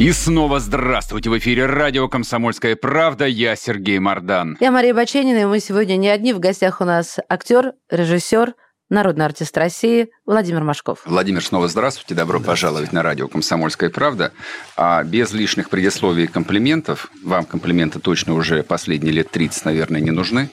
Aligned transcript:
И 0.00 0.12
снова 0.12 0.60
здравствуйте! 0.60 1.28
В 1.28 1.36
эфире 1.36 1.66
радио 1.66 2.08
«Комсомольская 2.08 2.74
правда». 2.74 3.26
Я 3.26 3.54
Сергей 3.54 3.98
Мордан. 3.98 4.56
Я 4.58 4.70
Мария 4.70 4.94
Баченина, 4.94 5.40
и 5.40 5.44
мы 5.44 5.60
сегодня 5.60 5.96
не 5.96 6.08
одни. 6.08 6.32
В 6.32 6.38
гостях 6.38 6.80
у 6.80 6.84
нас 6.84 7.18
актер, 7.28 7.74
режиссер, 7.90 8.54
народный 8.88 9.26
артист 9.26 9.58
России 9.58 10.08
Владимир 10.24 10.64
Машков. 10.64 11.00
Владимир, 11.04 11.44
снова 11.44 11.68
здравствуйте. 11.68 12.14
Добро 12.14 12.38
здравствуйте. 12.38 12.48
пожаловать 12.48 12.92
на 12.94 13.02
радио 13.02 13.28
«Комсомольская 13.28 13.90
правда». 13.90 14.32
А 14.74 15.04
без 15.04 15.34
лишних 15.34 15.68
предисловий 15.68 16.24
и 16.24 16.28
комплиментов, 16.28 17.10
вам 17.22 17.44
комплименты 17.44 18.00
точно 18.00 18.32
уже 18.32 18.62
последние 18.62 19.12
лет 19.12 19.30
30, 19.30 19.66
наверное, 19.66 20.00
не 20.00 20.12
нужны. 20.12 20.48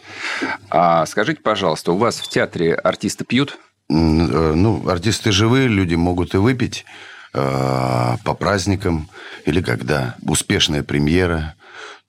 А 0.69 1.05
скажите, 1.05 1.39
пожалуйста, 1.41 1.93
у 1.93 1.97
вас 1.97 2.17
в 2.17 2.27
театре 2.27 2.75
артисты 2.75 3.23
пьют? 3.23 3.57
Э, 3.89 3.93
ну, 3.93 4.89
артисты 4.89 5.31
живые, 5.31 5.69
люди 5.69 5.95
могут 5.95 6.33
и 6.33 6.37
выпить. 6.37 6.83
Э, 7.39 8.17
по 8.23 8.33
праздникам 8.33 9.09
или 9.45 9.61
когда 9.61 10.15
успешная 10.23 10.81
премьера. 10.81 11.53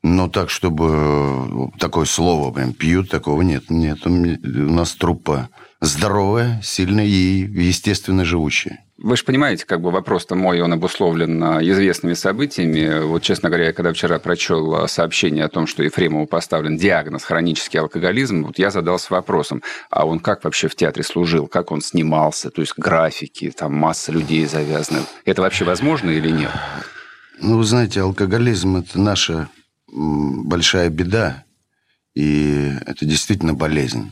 Но 0.02 0.28
так, 0.28 0.48
чтобы 0.48 1.70
такое 1.78 2.06
слово 2.06 2.50
прям 2.50 2.72
пьют, 2.72 3.10
такого 3.10 3.42
нет. 3.42 3.68
Нет, 3.68 4.06
у 4.06 4.10
нас 4.10 4.94
труппа 4.94 5.50
здоровая, 5.80 6.60
сильная 6.62 7.06
и, 7.06 7.46
естественно, 7.46 8.24
живущая. 8.24 8.84
Вы 9.00 9.16
же 9.16 9.24
понимаете, 9.24 9.64
как 9.64 9.80
бы 9.80 9.92
вопрос-то 9.92 10.34
мой, 10.34 10.60
он 10.60 10.72
обусловлен 10.72 11.42
а, 11.44 11.62
известными 11.62 12.14
событиями. 12.14 13.04
Вот, 13.04 13.22
честно 13.22 13.48
говоря, 13.48 13.66
я 13.66 13.72
когда 13.72 13.92
вчера 13.92 14.18
прочел 14.18 14.74
а, 14.74 14.88
сообщение 14.88 15.44
о 15.44 15.48
том, 15.48 15.68
что 15.68 15.84
Ефремову 15.84 16.26
поставлен 16.26 16.76
диагноз 16.76 17.22
хронический 17.22 17.78
алкоголизм, 17.78 18.44
вот 18.44 18.58
я 18.58 18.72
задался 18.72 19.14
вопросом, 19.14 19.62
а 19.88 20.04
он 20.04 20.18
как 20.18 20.42
вообще 20.42 20.66
в 20.66 20.74
театре 20.74 21.04
служил, 21.04 21.46
как 21.46 21.70
он 21.70 21.80
снимался, 21.80 22.50
то 22.50 22.60
есть 22.60 22.74
графики, 22.76 23.52
там 23.56 23.72
масса 23.72 24.10
людей 24.10 24.46
завязаны. 24.46 25.02
Это 25.24 25.42
вообще 25.42 25.64
возможно 25.64 26.10
или 26.10 26.30
нет? 26.30 26.50
Ну, 27.40 27.58
вы 27.58 27.64
знаете, 27.64 28.00
алкоголизм– 28.00 28.76
это 28.78 28.98
наша 28.98 29.48
большая 29.86 30.90
беда, 30.90 31.44
и 32.14 32.72
это 32.84 33.04
действительно 33.04 33.54
болезнь. 33.54 34.10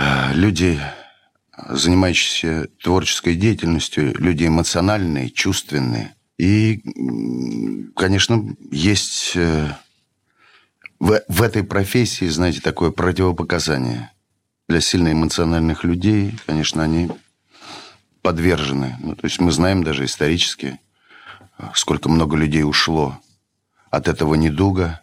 А, 0.00 0.32
люди 0.32 0.80
занимающиеся 1.66 2.68
творческой 2.80 3.34
деятельностью, 3.34 4.14
люди 4.16 4.46
эмоциональные, 4.46 5.30
чувственные. 5.30 6.14
И, 6.38 6.84
конечно, 7.96 8.44
есть 8.70 9.32
э, 9.34 9.74
в, 11.00 11.20
в 11.26 11.42
этой 11.42 11.64
профессии, 11.64 12.26
знаете, 12.26 12.60
такое 12.60 12.92
противопоказание. 12.92 14.12
Для 14.68 14.80
сильно 14.80 15.10
эмоциональных 15.10 15.82
людей, 15.82 16.38
конечно, 16.46 16.84
они 16.84 17.10
подвержены. 18.22 18.96
Ну, 19.00 19.16
то 19.16 19.24
есть 19.24 19.40
мы 19.40 19.50
знаем 19.50 19.82
даже 19.82 20.04
исторически, 20.04 20.78
сколько 21.74 22.08
много 22.08 22.36
людей 22.36 22.62
ушло 22.62 23.18
от 23.90 24.06
этого 24.06 24.36
недуга, 24.36 25.02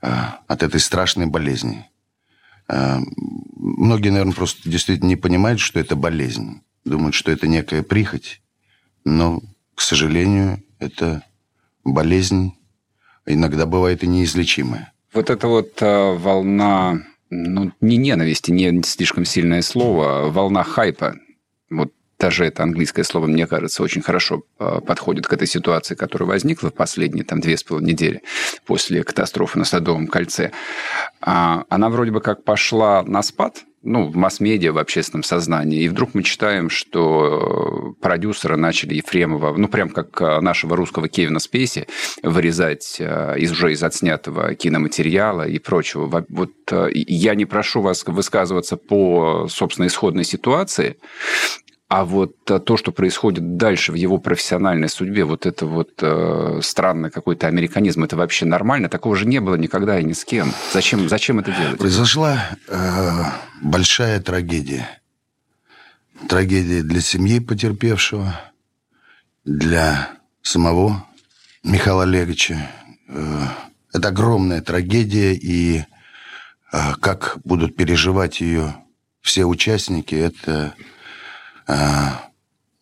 э, 0.00 0.10
от 0.46 0.62
этой 0.62 0.80
страшной 0.80 1.26
болезни. 1.26 1.90
Э, 2.68 2.98
многие, 3.56 4.10
наверное, 4.10 4.34
просто 4.34 4.68
действительно 4.68 5.08
не 5.08 5.16
понимают, 5.16 5.60
что 5.60 5.80
это 5.80 5.96
болезнь. 5.96 6.62
Думают, 6.84 7.14
что 7.14 7.30
это 7.30 7.46
некая 7.46 7.82
прихоть. 7.82 8.40
Но, 9.04 9.40
к 9.74 9.80
сожалению, 9.80 10.62
это 10.78 11.22
болезнь 11.84 12.54
иногда 13.26 13.66
бывает 13.66 14.02
и 14.02 14.06
неизлечимая. 14.06 14.92
Вот 15.12 15.30
эта 15.30 15.48
вот 15.48 15.80
э, 15.80 16.16
волна, 16.16 17.02
ну, 17.30 17.72
не 17.80 17.96
ненависти, 17.96 18.50
не 18.50 18.82
слишком 18.82 19.24
сильное 19.24 19.62
слово, 19.62 20.30
волна 20.30 20.62
хайпа. 20.62 21.16
Вот 21.70 21.92
даже 22.18 22.44
это 22.44 22.64
английское 22.64 23.04
слово, 23.04 23.26
мне 23.26 23.46
кажется, 23.46 23.82
очень 23.82 24.02
хорошо 24.02 24.42
э, 24.58 24.80
подходит 24.84 25.26
к 25.26 25.32
этой 25.32 25.46
ситуации, 25.46 25.94
которая 25.94 26.28
возникла 26.28 26.70
в 26.70 26.74
последние 26.74 27.24
там, 27.24 27.40
две 27.40 27.56
с 27.56 27.62
половиной 27.62 27.92
недели 27.92 28.22
после 28.66 29.04
катастрофы 29.04 29.58
на 29.58 29.64
Садовом 29.64 30.08
кольце. 30.08 30.50
А, 31.20 31.64
она 31.68 31.88
вроде 31.88 32.10
бы 32.10 32.20
как 32.20 32.42
пошла 32.42 33.04
на 33.04 33.22
спад, 33.22 33.64
ну, 33.84 34.08
в 34.08 34.16
масс-медиа, 34.16 34.72
в 34.72 34.78
общественном 34.78 35.22
сознании. 35.22 35.82
И 35.82 35.88
вдруг 35.88 36.12
мы 36.12 36.24
читаем, 36.24 36.68
что 36.70 37.94
продюсеры 38.00 38.56
начали 38.56 38.96
Ефремова, 38.96 39.56
ну, 39.56 39.68
прям 39.68 39.88
как 39.88 40.20
э, 40.20 40.40
нашего 40.40 40.74
русского 40.74 41.08
Кевина 41.08 41.38
Спейси, 41.38 41.86
вырезать 42.24 43.00
из, 43.00 43.52
уже 43.52 43.72
из 43.72 43.82
отснятого 43.84 44.56
киноматериала 44.56 45.46
и 45.46 45.60
прочего. 45.60 46.24
Вот 46.28 46.50
я 46.92 47.36
не 47.36 47.44
прошу 47.44 47.80
вас 47.80 48.04
высказываться 48.04 48.76
по, 48.76 49.46
собственно, 49.48 49.86
исходной 49.86 50.24
ситуации, 50.24 50.96
а 51.88 52.04
вот 52.04 52.50
э, 52.50 52.58
то, 52.58 52.76
что 52.76 52.92
происходит 52.92 53.56
дальше 53.56 53.92
в 53.92 53.94
его 53.94 54.18
профессиональной 54.18 54.90
судьбе, 54.90 55.24
вот 55.24 55.46
это 55.46 55.64
вот 55.64 55.90
э, 56.02 56.60
странный 56.62 57.10
какой-то 57.10 57.46
американизм, 57.46 58.04
это 58.04 58.14
вообще 58.14 58.44
нормально? 58.44 58.90
Такого 58.90 59.16
же 59.16 59.26
не 59.26 59.40
было 59.40 59.54
никогда 59.54 59.98
и 59.98 60.04
ни 60.04 60.12
с 60.12 60.22
кем. 60.24 60.52
Зачем, 60.72 61.08
зачем 61.08 61.38
это 61.38 61.50
делать? 61.50 61.78
Произошла 61.78 62.50
э, 62.68 63.22
большая 63.62 64.20
трагедия. 64.20 64.86
Трагедия 66.28 66.82
для 66.82 67.00
семьи 67.00 67.40
потерпевшего, 67.40 68.38
для 69.46 70.10
самого 70.42 71.06
Михаила 71.62 72.02
Олеговича. 72.02 72.70
Э, 73.08 73.44
это 73.94 74.08
огромная 74.08 74.60
трагедия, 74.60 75.32
и 75.32 75.78
э, 76.70 76.76
как 77.00 77.38
будут 77.44 77.76
переживать 77.76 78.42
ее 78.42 78.74
все 79.22 79.46
участники, 79.46 80.14
это 80.14 80.74
а, 81.68 82.30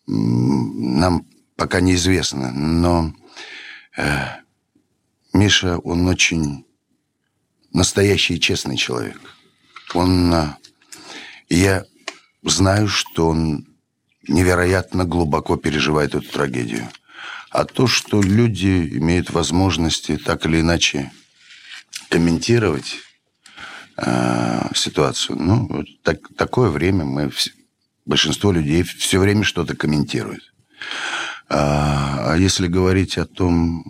нам 0.07 1.25
пока 1.57 1.81
неизвестно, 1.81 2.51
но 2.51 3.13
э, 3.97 4.27
Миша, 5.33 5.77
он 5.79 6.07
очень 6.07 6.65
настоящий 7.73 8.35
и 8.35 8.39
честный 8.39 8.77
человек. 8.77 9.19
Он, 9.93 10.33
э, 10.33 10.55
я 11.49 11.85
знаю, 12.43 12.87
что 12.87 13.27
он 13.27 13.67
невероятно 14.27 15.03
глубоко 15.03 15.57
переживает 15.57 16.15
эту 16.15 16.29
трагедию. 16.29 16.87
А 17.49 17.65
то, 17.65 17.87
что 17.87 18.21
люди 18.21 18.97
имеют 18.97 19.31
возможности 19.31 20.17
так 20.17 20.45
или 20.45 20.61
иначе 20.61 21.11
комментировать 22.09 22.95
э, 23.97 24.69
ситуацию, 24.73 25.37
ну, 25.37 25.83
так, 26.03 26.19
такое 26.37 26.69
время 26.69 27.03
мы 27.03 27.29
все, 27.29 27.51
большинство 28.07 28.51
людей 28.51 28.83
все 28.83 29.19
время 29.19 29.43
что-то 29.43 29.75
комментирует. 29.75 30.41
А, 31.49 32.33
а 32.33 32.37
если 32.37 32.67
говорить 32.67 33.17
о 33.17 33.25
том, 33.25 33.83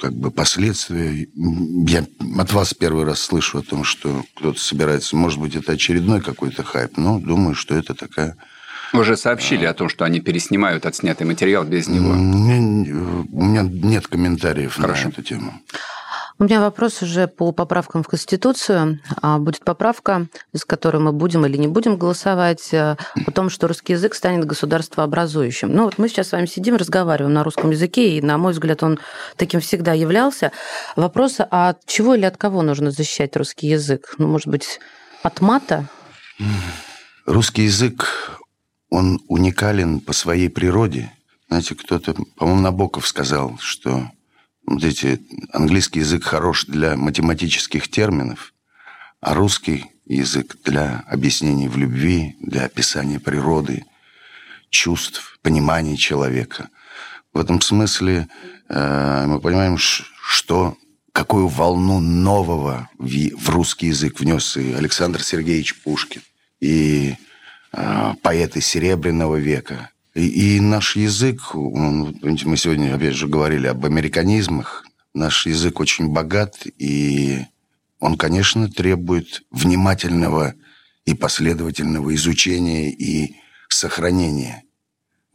как 0.00 0.14
бы 0.14 0.30
последствия, 0.30 1.28
я 1.86 2.04
от 2.38 2.52
вас 2.52 2.74
первый 2.74 3.04
раз 3.04 3.20
слышу 3.20 3.58
о 3.58 3.62
том, 3.62 3.84
что 3.84 4.24
кто-то 4.34 4.58
собирается, 4.58 5.16
может 5.16 5.38
быть, 5.38 5.54
это 5.54 5.72
очередной 5.72 6.20
какой-то 6.20 6.64
хайп, 6.64 6.96
но 6.96 7.20
думаю, 7.20 7.54
что 7.54 7.74
это 7.74 7.94
такая... 7.94 8.36
Уже 8.92 9.16
сообщили 9.16 9.64
а... 9.64 9.70
о 9.70 9.74
том, 9.74 9.88
что 9.88 10.04
они 10.04 10.20
переснимают 10.20 10.86
отснятый 10.86 11.26
материал 11.26 11.64
без 11.64 11.86
него. 11.86 12.10
У 12.10 12.14
меня 12.14 13.62
нет 13.62 14.08
комментариев 14.08 14.74
Хорошо. 14.74 15.04
на 15.04 15.08
эту 15.10 15.22
тему. 15.22 15.60
У 16.40 16.44
меня 16.44 16.60
вопрос 16.60 17.02
уже 17.02 17.26
по 17.26 17.50
поправкам 17.50 18.04
в 18.04 18.06
Конституцию. 18.06 19.00
А, 19.20 19.38
будет 19.38 19.64
поправка, 19.64 20.28
с 20.52 20.64
которой 20.64 20.98
мы 20.98 21.12
будем 21.12 21.44
или 21.44 21.56
не 21.56 21.66
будем 21.66 21.96
голосовать, 21.96 22.72
э, 22.72 22.96
о 23.26 23.30
том, 23.32 23.50
что 23.50 23.66
русский 23.66 23.94
язык 23.94 24.14
станет 24.14 24.44
государствообразующим. 24.44 25.68
Ну 25.68 25.82
вот 25.82 25.98
мы 25.98 26.08
сейчас 26.08 26.28
с 26.28 26.32
вами 26.32 26.46
сидим, 26.46 26.76
разговариваем 26.76 27.34
на 27.34 27.42
русском 27.42 27.70
языке, 27.70 28.16
и, 28.16 28.22
на 28.22 28.38
мой 28.38 28.52
взгляд, 28.52 28.84
он 28.84 29.00
таким 29.36 29.58
всегда 29.60 29.94
являлся. 29.94 30.52
Вопрос, 30.94 31.38
а 31.40 31.70
от 31.70 31.84
чего 31.86 32.14
или 32.14 32.24
от 32.24 32.36
кого 32.36 32.62
нужно 32.62 32.92
защищать 32.92 33.36
русский 33.36 33.66
язык? 33.66 34.14
Ну, 34.18 34.28
может 34.28 34.46
быть, 34.46 34.78
от 35.24 35.40
мата? 35.40 35.88
Русский 37.26 37.64
язык, 37.64 38.38
он 38.90 39.18
уникален 39.26 39.98
по 39.98 40.12
своей 40.12 40.50
природе. 40.50 41.10
Знаете, 41.48 41.74
кто-то, 41.74 42.14
по-моему, 42.36 42.60
Набоков 42.60 43.08
сказал, 43.08 43.58
что 43.58 44.04
эти, 44.76 45.20
английский 45.52 46.00
язык 46.00 46.24
хорош 46.24 46.66
для 46.66 46.96
математических 46.96 47.88
терминов, 47.88 48.52
а 49.20 49.34
русский 49.34 49.86
язык 50.06 50.56
для 50.64 51.04
объяснений 51.08 51.68
в 51.68 51.76
любви, 51.76 52.36
для 52.40 52.64
описания 52.64 53.20
природы, 53.20 53.84
чувств, 54.70 55.38
понимания 55.42 55.96
человека. 55.96 56.68
В 57.32 57.38
этом 57.38 57.60
смысле 57.60 58.28
э, 58.68 59.24
мы 59.26 59.40
понимаем, 59.40 59.76
что 59.78 60.76
какую 61.12 61.48
волну 61.48 62.00
нового 62.00 62.88
в 62.98 63.50
русский 63.50 63.88
язык 63.88 64.20
внес 64.20 64.56
и 64.56 64.72
Александр 64.72 65.22
Сергеевич 65.22 65.74
Пушкин, 65.82 66.22
и 66.60 67.16
э, 67.72 68.14
поэты 68.22 68.60
Серебряного 68.60 69.36
века. 69.36 69.90
И, 70.18 70.60
наш 70.60 70.96
язык, 70.96 71.54
он, 71.54 72.18
мы 72.22 72.56
сегодня, 72.56 72.94
опять 72.94 73.14
же, 73.14 73.28
говорили 73.28 73.68
об 73.68 73.84
американизмах, 73.84 74.84
наш 75.14 75.46
язык 75.46 75.78
очень 75.78 76.08
богат, 76.08 76.56
и 76.78 77.44
он, 78.00 78.16
конечно, 78.16 78.68
требует 78.68 79.42
внимательного 79.52 80.54
и 81.04 81.14
последовательного 81.14 82.14
изучения 82.16 82.90
и 82.90 83.36
сохранения. 83.68 84.64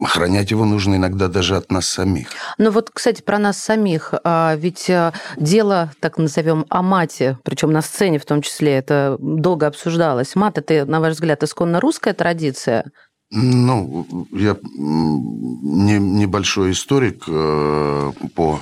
Охранять 0.00 0.50
его 0.50 0.66
нужно 0.66 0.96
иногда 0.96 1.28
даже 1.28 1.56
от 1.56 1.72
нас 1.72 1.88
самих. 1.88 2.28
Ну 2.58 2.70
вот, 2.70 2.90
кстати, 2.92 3.22
про 3.22 3.38
нас 3.38 3.56
самих. 3.56 4.12
А, 4.22 4.54
ведь 4.56 4.90
а, 4.90 5.14
дело, 5.38 5.92
так 6.00 6.18
назовем, 6.18 6.66
о 6.68 6.82
мате, 6.82 7.38
причем 7.42 7.72
на 7.72 7.80
сцене 7.80 8.18
в 8.18 8.26
том 8.26 8.42
числе, 8.42 8.72
это 8.72 9.16
долго 9.18 9.66
обсуждалось. 9.66 10.34
Мат– 10.34 10.58
это, 10.58 10.84
на 10.84 11.00
ваш 11.00 11.14
взгляд, 11.14 11.42
исконно 11.42 11.80
русская 11.80 12.12
традиция? 12.12 12.84
Ну, 13.30 14.28
я 14.32 14.56
не, 14.62 15.98
небольшой 15.98 16.72
историк 16.72 17.24
э, 17.26 18.12
по 18.34 18.60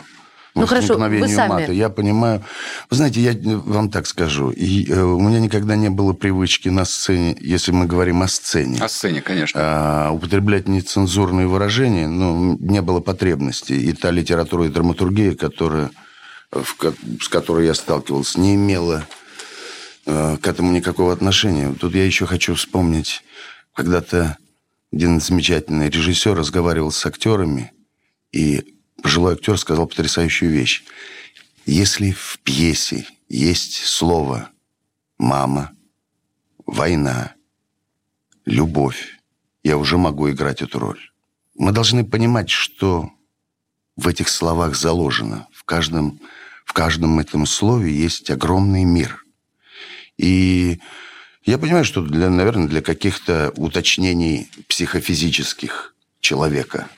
ну, 0.55 0.67
хорошо, 0.67 0.99
вы 0.99 1.29
сами... 1.29 1.49
мата. 1.49 1.73
Я 1.73 1.89
понимаю. 1.89 2.45
Вы 2.91 2.97
знаете, 2.97 3.21
я 3.21 3.35
вам 3.45 3.91
так 3.91 4.07
скажу. 4.07 4.51
И, 4.51 4.91
э, 4.91 5.03
у 5.03 5.19
меня 5.21 5.41
никогда 5.41 5.77
не 5.77 5.89
было 5.89 6.13
привычки 6.13 6.69
на 6.69 6.85
сцене, 6.85 7.37
если 7.41 7.73
мы 7.73 7.87
говорим 7.87 8.23
о 8.23 8.29
сцене. 8.29 8.79
О 8.79 8.89
сцене, 8.89 9.23
конечно. 9.23 9.59
А, 9.63 10.11
употреблять 10.11 10.69
нецензурные 10.69 11.47
выражения, 11.47 12.07
ну, 12.07 12.59
не 12.61 12.83
было 12.83 13.01
потребности. 13.01 13.73
И 13.73 13.93
та 13.95 14.11
литература 14.11 14.67
и 14.67 14.69
драматургия, 14.69 15.35
которая, 15.35 15.91
в, 16.51 16.77
с 17.21 17.29
которой 17.29 17.67
я 17.67 17.75
сталкивался, 17.75 18.39
не 18.39 18.55
имела 18.55 19.07
э, 20.05 20.37
к 20.37 20.47
этому 20.47 20.71
никакого 20.73 21.15
отношения. 21.15 21.75
Тут 21.81 21.95
я 21.95 22.05
еще 22.05 22.27
хочу 22.27 22.55
вспомнить, 22.57 23.23
когда-то 23.75 24.37
один 24.93 25.21
замечательный 25.21 25.89
режиссер 25.89 26.35
разговаривал 26.35 26.91
с 26.93 27.05
актерами, 27.07 27.73
и 28.31 28.77
пожилой 29.03 29.35
актер 29.35 29.59
сказал 29.59 29.87
потрясающую 29.87 30.51
вещь. 30.51 30.85
Если 31.65 32.11
в 32.11 32.39
пьесе 32.43 33.07
есть 33.29 33.85
слово 33.85 34.51
«мама», 35.19 35.73
«война», 36.67 37.35
«любовь», 38.45 39.19
я 39.63 39.79
уже 39.79 39.97
могу 39.97 40.31
играть 40.31 40.61
эту 40.61 40.79
роль. 40.79 41.01
Мы 41.55 41.73
должны 41.73 42.05
понимать, 42.05 42.51
что 42.51 43.11
в 43.97 44.09
этих 44.09 44.29
словах 44.29 44.75
заложено. 44.75 45.47
В 45.53 45.65
каждом, 45.65 46.21
в 46.65 46.73
каждом 46.73 47.19
этом 47.19 47.47
слове 47.47 47.93
есть 47.93 48.31
огромный 48.31 48.85
мир. 48.85 49.25
И 50.19 50.81
я 51.45 51.59
понимаю, 51.59 51.85
что, 51.85 52.03
для, 52.03 52.31
наверное, 52.31 52.69
для 52.69 52.83
каких-то 52.83 53.53
уточнений 53.57 54.49
психофизических 54.69 55.95
человека 56.21 56.89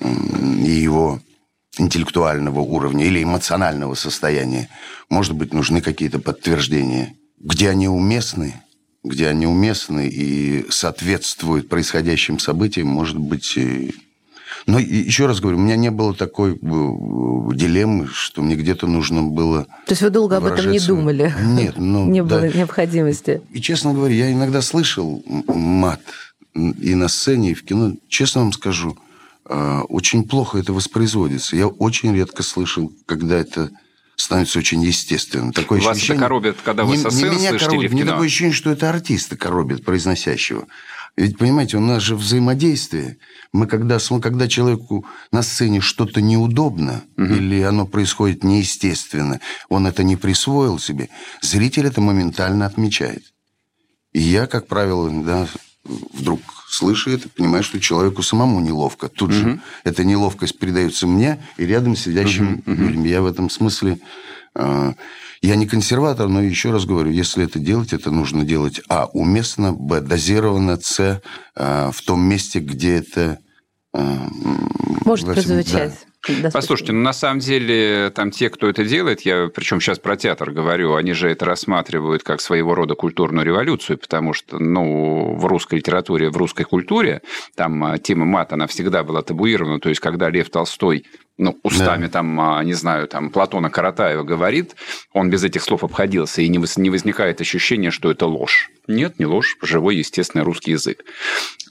и 0.00 0.70
его 0.70 1.20
интеллектуального 1.78 2.60
уровня 2.60 3.06
или 3.06 3.22
эмоционального 3.22 3.94
состояния, 3.94 4.68
может 5.08 5.34
быть, 5.34 5.52
нужны 5.52 5.80
какие-то 5.80 6.18
подтверждения. 6.18 7.14
Где 7.38 7.70
они 7.70 7.88
уместны, 7.88 8.54
где 9.04 9.28
они 9.28 9.46
уместны 9.46 10.08
и 10.08 10.66
соответствуют 10.70 11.68
происходящим 11.68 12.38
событиям, 12.38 12.88
может 12.88 13.18
быть... 13.18 13.58
И... 14.66 14.70
Но 14.70 14.78
еще 14.78 15.26
раз 15.26 15.40
говорю, 15.40 15.58
у 15.58 15.60
меня 15.60 15.76
не 15.76 15.90
было 15.90 16.14
такой 16.14 16.54
э, 16.54 16.56
дилеммы, 17.54 18.08
что 18.08 18.42
мне 18.42 18.56
где-то 18.56 18.86
нужно 18.86 19.22
было... 19.22 19.64
То 19.86 19.92
есть 19.92 20.02
вы 20.02 20.10
долго 20.10 20.36
об 20.36 20.44
этом 20.44 20.70
не 20.70 20.80
думали? 20.80 21.32
Нет, 21.42 21.74
ну... 21.76 22.06
Не 22.10 22.22
было 22.22 22.48
необходимости? 22.48 23.42
И, 23.52 23.60
честно 23.60 23.94
говоря, 23.94 24.14
я 24.14 24.32
иногда 24.32 24.62
слышал 24.62 25.22
мат 25.46 26.00
и 26.54 26.94
на 26.94 27.08
сцене, 27.08 27.52
и 27.52 27.54
в 27.54 27.64
кино. 27.64 27.94
Честно 28.08 28.42
вам 28.42 28.52
скажу, 28.52 28.96
а, 29.44 29.82
очень 29.82 30.24
плохо 30.24 30.58
это 30.58 30.72
воспроизводится. 30.72 31.56
Я 31.56 31.68
очень 31.68 32.14
редко 32.14 32.42
слышал, 32.42 32.92
когда 33.06 33.36
это 33.36 33.70
становится 34.16 34.58
очень 34.58 34.82
естественным. 34.82 35.52
Такое 35.52 35.80
Вас 35.80 35.96
ощущение... 35.96 36.16
это 36.16 36.24
коробит, 36.24 36.56
когда 36.64 36.84
вы 36.84 36.96
не, 36.96 37.02
со 37.02 37.10
сцены 37.10 37.30
не 37.30 37.36
меня 37.36 37.50
слышите 37.50 37.66
коробит, 37.66 37.90
или 37.90 37.96
в 37.96 38.00
кино? 38.00 38.10
такое 38.12 38.26
ощущение, 38.26 38.54
что 38.54 38.70
это 38.70 38.90
артиста 38.90 39.36
коробит, 39.36 39.84
произносящего. 39.84 40.66
Ведь, 41.16 41.38
понимаете, 41.38 41.78
у 41.78 41.80
нас 41.80 42.02
же 42.02 42.14
взаимодействие. 42.14 43.16
Мы 43.52 43.66
когда, 43.66 43.98
когда 43.98 44.48
человеку 44.48 45.06
на 45.32 45.42
сцене 45.42 45.80
что-то 45.80 46.20
неудобно, 46.20 47.04
угу. 47.16 47.24
или 47.24 47.62
оно 47.62 47.86
происходит 47.86 48.44
неестественно, 48.44 49.40
он 49.70 49.86
это 49.86 50.04
не 50.04 50.16
присвоил 50.16 50.78
себе, 50.78 51.08
зритель 51.40 51.86
это 51.86 52.02
моментально 52.02 52.66
отмечает. 52.66 53.32
И 54.12 54.20
я, 54.20 54.46
как 54.46 54.66
правило, 54.66 55.10
да, 55.24 55.48
вдруг 55.84 56.40
слышу 56.68 57.10
это, 57.10 57.30
понимаю, 57.30 57.62
что 57.62 57.80
человеку 57.80 58.22
самому 58.22 58.60
неловко. 58.60 59.08
Тут 59.08 59.30
угу. 59.30 59.38
же 59.38 59.60
эта 59.84 60.04
неловкость 60.04 60.58
передается 60.58 61.06
мне 61.06 61.42
и 61.56 61.64
рядом 61.64 61.96
сидящим 61.96 62.62
угу, 62.66 62.72
людям. 62.72 63.04
Я 63.04 63.22
в 63.22 63.26
этом 63.26 63.48
смысле... 63.48 63.98
Э, 64.56 64.94
я 65.42 65.56
не 65.56 65.66
консерватор, 65.66 66.28
но 66.28 66.40
еще 66.40 66.72
раз 66.72 66.86
говорю, 66.86 67.10
если 67.10 67.44
это 67.44 67.58
делать, 67.58 67.92
это 67.92 68.10
нужно 68.10 68.44
делать, 68.44 68.80
а, 68.88 69.06
уместно, 69.12 69.72
б, 69.72 70.00
дозированно, 70.00 70.78
с, 70.80 71.20
э, 71.54 71.90
в 71.92 72.02
том 72.02 72.22
месте, 72.22 72.60
где 72.60 72.96
это... 72.96 73.38
Э, 73.92 74.28
Может 75.04 75.26
прозвучать. 75.26 75.92
Да. 75.92 76.15
Достаточно. 76.28 76.50
Послушайте, 76.50 76.92
ну 76.92 77.02
на 77.02 77.12
самом 77.12 77.40
деле 77.40 78.10
там 78.14 78.30
те, 78.30 78.50
кто 78.50 78.68
это 78.68 78.84
делает, 78.84 79.22
я 79.22 79.48
причем 79.54 79.80
сейчас 79.80 79.98
про 79.98 80.16
театр 80.16 80.50
говорю, 80.50 80.94
они 80.94 81.12
же 81.12 81.30
это 81.30 81.44
рассматривают 81.44 82.22
как 82.22 82.40
своего 82.40 82.74
рода 82.74 82.94
культурную 82.94 83.46
революцию, 83.46 83.98
потому 83.98 84.32
что 84.32 84.58
ну, 84.58 85.36
в 85.36 85.46
русской 85.46 85.76
литературе, 85.76 86.30
в 86.30 86.36
русской 86.36 86.64
культуре 86.64 87.22
там 87.54 87.84
а, 87.84 87.98
тема 87.98 88.24
мата, 88.24 88.54
она 88.54 88.66
всегда 88.66 89.04
была 89.04 89.22
табуирована. 89.22 89.80
То 89.80 89.88
есть, 89.88 90.00
когда 90.00 90.28
Лев 90.28 90.50
Толстой 90.50 91.04
ну, 91.38 91.58
устами, 91.62 92.06
да. 92.06 92.12
там, 92.12 92.40
а, 92.40 92.64
не 92.64 92.72
знаю, 92.72 93.08
там, 93.08 93.30
Платона 93.30 93.70
Каратаева 93.70 94.22
говорит, 94.22 94.74
он 95.12 95.30
без 95.30 95.44
этих 95.44 95.62
слов 95.62 95.84
обходился, 95.84 96.42
и 96.42 96.48
не 96.48 96.90
возникает 96.90 97.40
ощущение, 97.40 97.90
что 97.90 98.10
это 98.10 98.26
ложь. 98.26 98.70
Нет, 98.88 99.18
не 99.18 99.26
ложь, 99.26 99.56
живой, 99.62 99.96
естественный 99.96 100.44
русский 100.44 100.72
язык. 100.72 101.04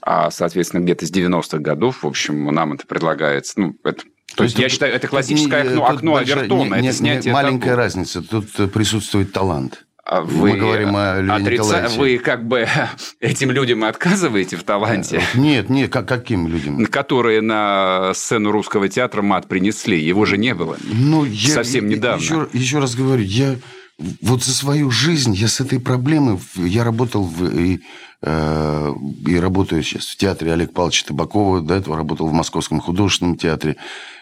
А, 0.02 0.30
соответственно, 0.30 0.82
где-то 0.82 1.06
с 1.06 1.10
90-х 1.10 1.58
годов, 1.58 2.02
в 2.02 2.06
общем, 2.06 2.46
нам 2.46 2.74
это 2.74 2.86
предлагается, 2.86 3.60
ну, 3.60 3.76
это 3.82 4.04
то, 4.36 4.44
есть, 4.44 4.58
я 4.58 4.68
считаю, 4.68 4.94
это 4.94 5.08
классическое 5.08 5.62
не, 5.62 5.68
окно, 5.70 5.86
окно 5.86 6.12
большая, 6.12 6.36
Авертона, 6.38 6.74
не, 6.76 6.88
это 6.88 6.96
снятие 6.96 7.32
Маленькая 7.32 7.70
табу. 7.70 7.78
разница, 7.78 8.22
тут 8.22 8.48
э, 8.58 8.68
присутствует 8.68 9.32
талант. 9.32 9.86
А 10.04 10.20
вы, 10.20 10.52
Мы 10.52 10.56
говорим 10.56 10.94
о 10.94 11.34
отрица... 11.34 11.88
Вы 11.96 12.18
как 12.18 12.46
бы 12.46 12.68
этим 13.20 13.50
людям 13.50 13.82
отказываете 13.82 14.56
в 14.56 14.62
таланте? 14.62 15.20
Э, 15.34 15.38
нет, 15.38 15.68
нет, 15.68 15.90
как, 15.90 16.06
каким 16.06 16.46
людям? 16.46 16.86
Которые 16.86 17.40
на 17.40 18.12
сцену 18.14 18.52
русского 18.52 18.88
театра 18.88 19.22
мат 19.22 19.48
принесли. 19.48 19.98
Его 19.98 20.24
же 20.24 20.38
не 20.38 20.54
было 20.54 20.76
ну, 20.84 21.24
я, 21.24 21.54
совсем 21.54 21.88
недавно. 21.88 22.22
Еще, 22.22 22.48
еще 22.52 22.78
раз 22.78 22.94
говорю, 22.94 23.24
я 23.24 23.56
вот 23.98 24.44
за 24.44 24.52
свою 24.52 24.90
жизнь 24.90 25.34
я 25.34 25.48
с 25.48 25.60
этой 25.60 25.80
проблемой, 25.80 26.38
я 26.56 26.84
работал 26.84 27.24
в, 27.24 27.48
и, 27.48 27.80
э, 28.22 28.94
и 29.26 29.36
работаю 29.36 29.82
сейчас 29.82 30.06
в 30.06 30.16
театре 30.16 30.52
Олега 30.52 30.72
Павловича 30.72 31.06
Табакова, 31.06 31.62
до 31.62 31.74
этого 31.74 31.96
работал 31.96 32.28
в 32.28 32.32
Московском 32.32 32.80
художественном 32.80 33.36
театре. 33.36 33.76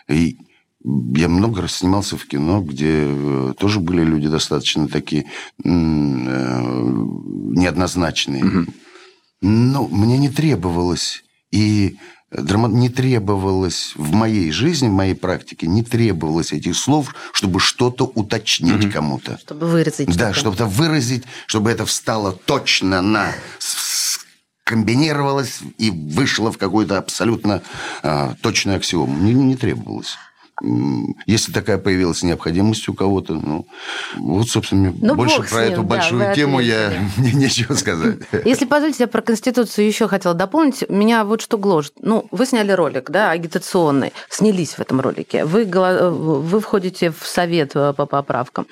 И 0.09 0.39
я 0.85 1.29
много 1.29 1.63
раз 1.63 1.77
снимался 1.77 2.17
в 2.17 2.27
кино, 2.27 2.61
где 2.61 3.05
э, 3.05 3.55
тоже 3.59 3.81
были 3.81 4.05
люди 4.05 4.29
достаточно 4.29 4.87
такие 4.87 5.25
э, 5.65 5.65
неоднозначные. 5.65 8.45
Угу. 8.45 8.67
Но 9.43 9.89
мне 9.89 10.19
не 10.19 10.29
требовалось 10.29 11.25
и 11.51 11.97
драма... 12.35 12.69
не 12.69 12.89
требовалось 12.89 13.93
в 13.97 14.13
моей 14.13 14.51
жизни, 14.51 14.89
в 14.89 14.93
моей 14.93 15.15
практике, 15.15 15.67
не 15.67 15.83
требовалось 15.83 16.53
этих 16.53 16.77
слов, 16.77 17.15
чтобы 17.33 17.61
что-то 17.61 18.05
уточнить 18.05 18.85
угу. 18.85 18.93
кому-то. 18.93 19.39
Чтобы 19.39 19.67
выразить. 19.67 20.17
Да, 20.17 20.33
чтобы 20.35 20.57
это 20.57 20.67
выразить, 20.67 21.25
чтобы 21.47 21.71
это 21.71 21.87
встало 21.87 22.33
точно 22.33 23.03
на 23.03 23.33
комбинировалось 24.65 25.61
и 25.77 25.91
вышло 25.91 26.51
в 26.51 26.59
какую-то 26.59 26.97
абсолютно 26.97 27.63
а, 28.03 28.35
точную 28.41 28.79
аксиому. 28.79 29.17
Не, 29.19 29.35
не 29.35 29.57
требовалось. 29.57 30.17
Если 31.27 31.53
такая 31.53 31.79
появилась 31.79 32.23
необходимость 32.23 32.89
у 32.89 32.95
кого-то, 32.95 33.35
ну, 33.35 33.67
вот, 34.17 34.49
собственно, 34.49 34.95
ну, 35.01 35.15
больше 35.17 35.43
про 35.43 35.65
ним, 35.65 35.73
эту 35.73 35.83
да, 35.83 35.89
большую 35.89 36.35
тему 36.35 36.61
я 36.61 36.93
мне 37.17 37.33
нечего 37.33 37.75
сказать. 37.75 38.19
Если 38.45 38.65
позволите, 38.65 39.05
я 39.05 39.09
про 39.09 39.21
Конституцию 39.21 39.87
еще 39.87 40.07
хотела 40.07 40.35
дополнить. 40.35 40.89
Меня 40.89 41.25
вот 41.25 41.41
что 41.41 41.59
гложет. 41.59 41.95
Ну, 42.01 42.29
вы 42.31 42.47
сняли 42.47 42.71
ролик, 42.73 43.11
да, 43.11 43.33
агитационный, 43.33 44.13
снялись 44.29 44.75
в 44.75 44.81
этом 44.81 45.01
ролике. 45.01 45.45
Вы, 45.45 45.65
вы 45.65 46.61
входите 46.61 47.11
в 47.11 47.27
совет 47.27 47.73
э, 47.75 47.93
по 47.93 48.07
поправкам. 48.07 48.67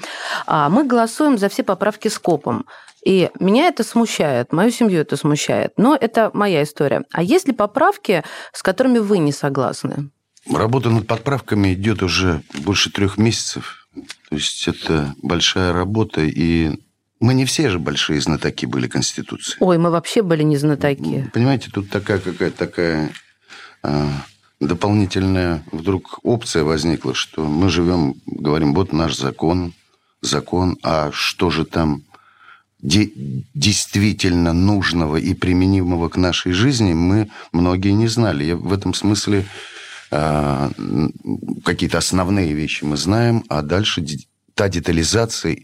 А 0.47 0.69
мы 0.69 0.85
голосуем 0.85 1.37
за 1.37 1.49
все 1.49 1.65
поправки 1.65 2.09
с 2.09 2.19
копом. 2.19 2.67
И 3.05 3.31
меня 3.41 3.67
это 3.67 3.83
смущает, 3.83 4.53
мою 4.53 4.71
семью 4.71 5.01
это 5.01 5.17
смущает. 5.17 5.73
Но 5.77 5.97
это 5.97 6.31
моя 6.33 6.63
история. 6.63 7.05
А 7.13 7.23
есть 7.23 7.49
ли 7.49 7.53
поправки, 7.53 8.23
с 8.53 8.63
которыми 8.63 8.99
вы 8.99 9.19
не 9.19 9.33
согласны? 9.33 10.11
Работа 10.51 10.91
над 10.91 11.07
подправками 11.07 11.73
идет 11.73 12.03
уже 12.03 12.43
больше 12.61 12.91
трех 12.91 13.19
месяцев. 13.19 13.89
То 14.29 14.37
есть 14.37 14.67
это 14.67 15.15
большая 15.23 15.73
работа, 15.73 16.23
и 16.23 16.79
мы 17.21 17.35
не 17.35 17.45
все 17.45 17.71
же 17.71 17.79
большие 17.79 18.21
знатоки 18.21 18.67
были 18.67 18.89
Конституции. 18.89 19.57
Ой, 19.61 19.79
мы 19.79 19.91
вообще 19.91 20.23
были 20.23 20.43
не 20.43 20.57
знатоки. 20.57 21.31
Понимаете, 21.33 21.71
тут 21.73 21.89
такая 21.91 22.19
какая-то 22.19 22.57
такая 22.57 23.13
а, 23.83 24.09
дополнительная 24.59 25.63
вдруг 25.71 26.19
опция 26.23 26.65
возникла, 26.65 27.15
что 27.15 27.45
мы 27.45 27.69
живем, 27.69 28.15
говорим, 28.27 28.75
вот 28.75 28.93
наш 28.93 29.17
закон, 29.17 29.73
закон, 30.21 30.79
а 30.83 31.11
что 31.13 31.51
же 31.51 31.65
там 31.65 32.03
де- 32.81 33.13
действительно 33.55 34.53
нужного 34.53 35.17
и 35.17 35.35
применимого 35.35 36.09
к 36.09 36.17
нашей 36.17 36.53
жизни, 36.53 36.93
мы 36.93 37.31
многие 37.53 37.93
не 37.93 38.09
знали. 38.09 38.45
Я 38.45 38.57
в 38.57 38.73
этом 38.73 38.95
смысле 38.95 39.47
какие-то 41.65 41.99
основные 41.99 42.53
вещи 42.53 42.85
мы 42.85 42.97
знаем, 42.99 43.45
а 43.49 43.63
дальше 43.63 44.05
та 44.55 44.69
детализация 44.69 45.59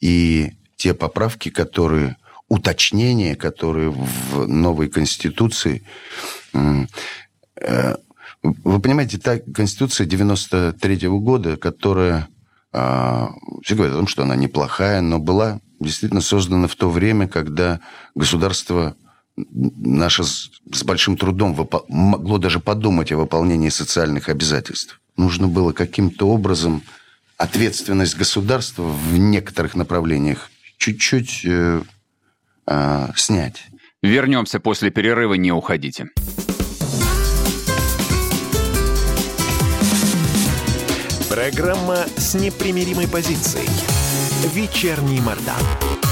и 0.00 0.52
те 0.76 0.94
поправки, 0.94 1.50
которые 1.50 2.16
уточнения, 2.48 3.36
которые 3.36 3.90
в 3.90 4.46
новой 4.48 4.88
Конституции 4.88 5.82
э, 6.54 7.96
вы 8.42 8.80
понимаете, 8.80 9.18
та 9.18 9.38
Конституция 9.38 10.06
93 10.06 10.96
-го 10.96 11.18
года, 11.20 11.56
которая... 11.56 12.28
Э, 12.72 13.28
все 13.62 13.74
говорят 13.74 13.94
о 13.94 13.98
том, 13.98 14.06
что 14.06 14.22
она 14.22 14.36
неплохая, 14.36 15.00
но 15.02 15.18
была 15.18 15.60
действительно 15.80 16.20
создана 16.20 16.66
в 16.66 16.74
то 16.74 16.90
время, 16.90 17.28
когда 17.28 17.80
государство 18.14 18.96
наше 19.36 20.24
с, 20.24 20.50
с 20.72 20.84
большим 20.84 21.16
трудом 21.16 21.54
выпол... 21.54 21.84
могло 21.88 22.38
даже 22.38 22.60
подумать 22.60 23.12
о 23.12 23.16
выполнении 23.16 23.70
социальных 23.70 24.28
обязательств. 24.28 25.00
Нужно 25.16 25.48
было 25.48 25.72
каким-то 25.72 26.28
образом 26.28 26.82
ответственность 27.36 28.16
государства 28.16 28.82
в 28.82 29.18
некоторых 29.18 29.74
направлениях 29.74 30.50
чуть-чуть 30.78 31.42
э, 31.44 31.82
э, 32.66 33.08
снять. 33.16 33.66
Вернемся 34.02 34.60
после 34.60 34.90
перерыва, 34.90 35.34
не 35.34 35.52
уходите. 35.52 36.08
Программа 41.28 42.04
с 42.16 42.34
непримиримой 42.34 43.08
позицией. 43.08 43.68
Вечерний 44.54 45.20
Мордан. 45.20 46.11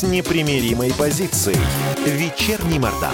С 0.00 0.02
непримиримой 0.02 0.94
позицией. 0.94 1.58
Вечерний 2.06 2.78
Мордан. 2.78 3.12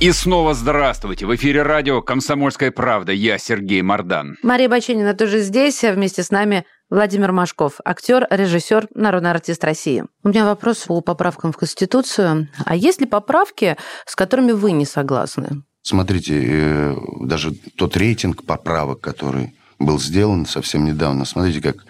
И 0.00 0.10
снова 0.10 0.52
здравствуйте. 0.54 1.26
В 1.26 1.34
эфире 1.36 1.62
радио 1.62 2.02
«Комсомольская 2.02 2.72
правда». 2.72 3.12
Я 3.12 3.38
Сергей 3.38 3.82
Мордан. 3.82 4.36
Мария 4.42 4.68
Баченина 4.68 5.14
тоже 5.14 5.42
здесь. 5.42 5.84
А 5.84 5.92
вместе 5.92 6.24
с 6.24 6.32
нами 6.32 6.66
Владимир 6.90 7.30
Машков, 7.30 7.74
актер, 7.84 8.26
режиссер, 8.30 8.88
народный 8.96 9.30
артист 9.30 9.62
России. 9.62 10.02
У 10.24 10.28
меня 10.28 10.44
вопрос 10.44 10.78
по 10.78 11.00
поправкам 11.00 11.52
в 11.52 11.56
Конституцию. 11.56 12.48
А 12.64 12.74
есть 12.74 13.00
ли 13.00 13.06
поправки, 13.06 13.76
с 14.06 14.16
которыми 14.16 14.50
вы 14.50 14.72
не 14.72 14.86
согласны? 14.86 15.62
Смотрите, 15.82 16.42
э, 16.44 16.96
даже 17.20 17.52
тот 17.76 17.96
рейтинг 17.96 18.44
поправок, 18.44 19.00
который 19.00 19.54
был 19.78 20.00
сделан 20.00 20.46
совсем 20.46 20.84
недавно, 20.84 21.24
смотрите, 21.24 21.60
как 21.60 21.84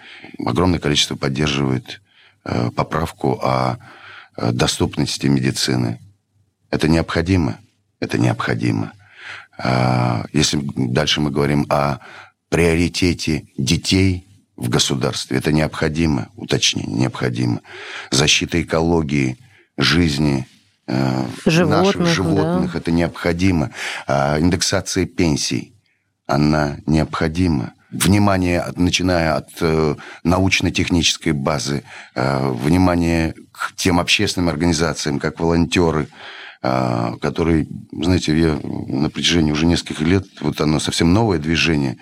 огромное 0.45 0.79
количество 0.79 1.15
поддерживает 1.15 2.01
э, 2.43 2.69
поправку 2.75 3.39
о 3.41 3.77
э, 4.37 4.51
доступности 4.51 5.27
медицины. 5.27 5.99
Это 6.69 6.87
необходимо. 6.87 7.59
Это 7.99 8.17
необходимо. 8.17 8.93
А, 9.57 10.25
если 10.33 10.59
дальше 10.75 11.21
мы 11.21 11.31
говорим 11.31 11.65
о 11.69 11.99
приоритете 12.49 13.47
детей 13.57 14.25
в 14.55 14.69
государстве, 14.69 15.37
это 15.37 15.51
необходимо, 15.51 16.29
уточнение, 16.35 16.99
необходимо. 16.99 17.61
Защита 18.11 18.61
экологии, 18.61 19.37
жизни 19.77 20.47
э, 20.87 21.25
животных, 21.45 21.95
наших 21.95 22.15
животных, 22.15 22.73
да. 22.73 22.79
это 22.79 22.91
необходимо. 22.91 23.71
А 24.07 24.39
индексация 24.39 25.05
пенсий, 25.05 25.73
она 26.27 26.77
необходима. 26.85 27.73
Внимание, 27.91 28.65
начиная 28.75 29.35
от 29.35 29.49
э, 29.61 29.95
научно-технической 30.23 31.33
базы, 31.33 31.83
э, 32.15 32.51
внимание 32.51 33.35
к 33.51 33.73
тем 33.75 33.99
общественным 33.99 34.49
организациям, 34.49 35.19
как 35.19 35.39
волонтеры, 35.39 36.07
э, 36.61 37.11
которые, 37.21 37.67
знаете, 37.91 38.37
я 38.37 38.59
на 38.63 39.09
протяжении 39.09 39.51
уже 39.51 39.65
нескольких 39.65 40.01
лет, 40.01 40.25
вот 40.41 40.59
оно 40.61 40.79
совсем 40.79 41.13
новое 41.13 41.37
движение, 41.37 41.97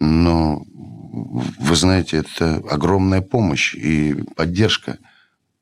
но 0.00 0.62
вы 0.66 1.76
знаете, 1.76 2.18
это 2.18 2.62
огромная 2.70 3.20
помощь 3.20 3.74
и 3.74 4.14
поддержка 4.36 4.98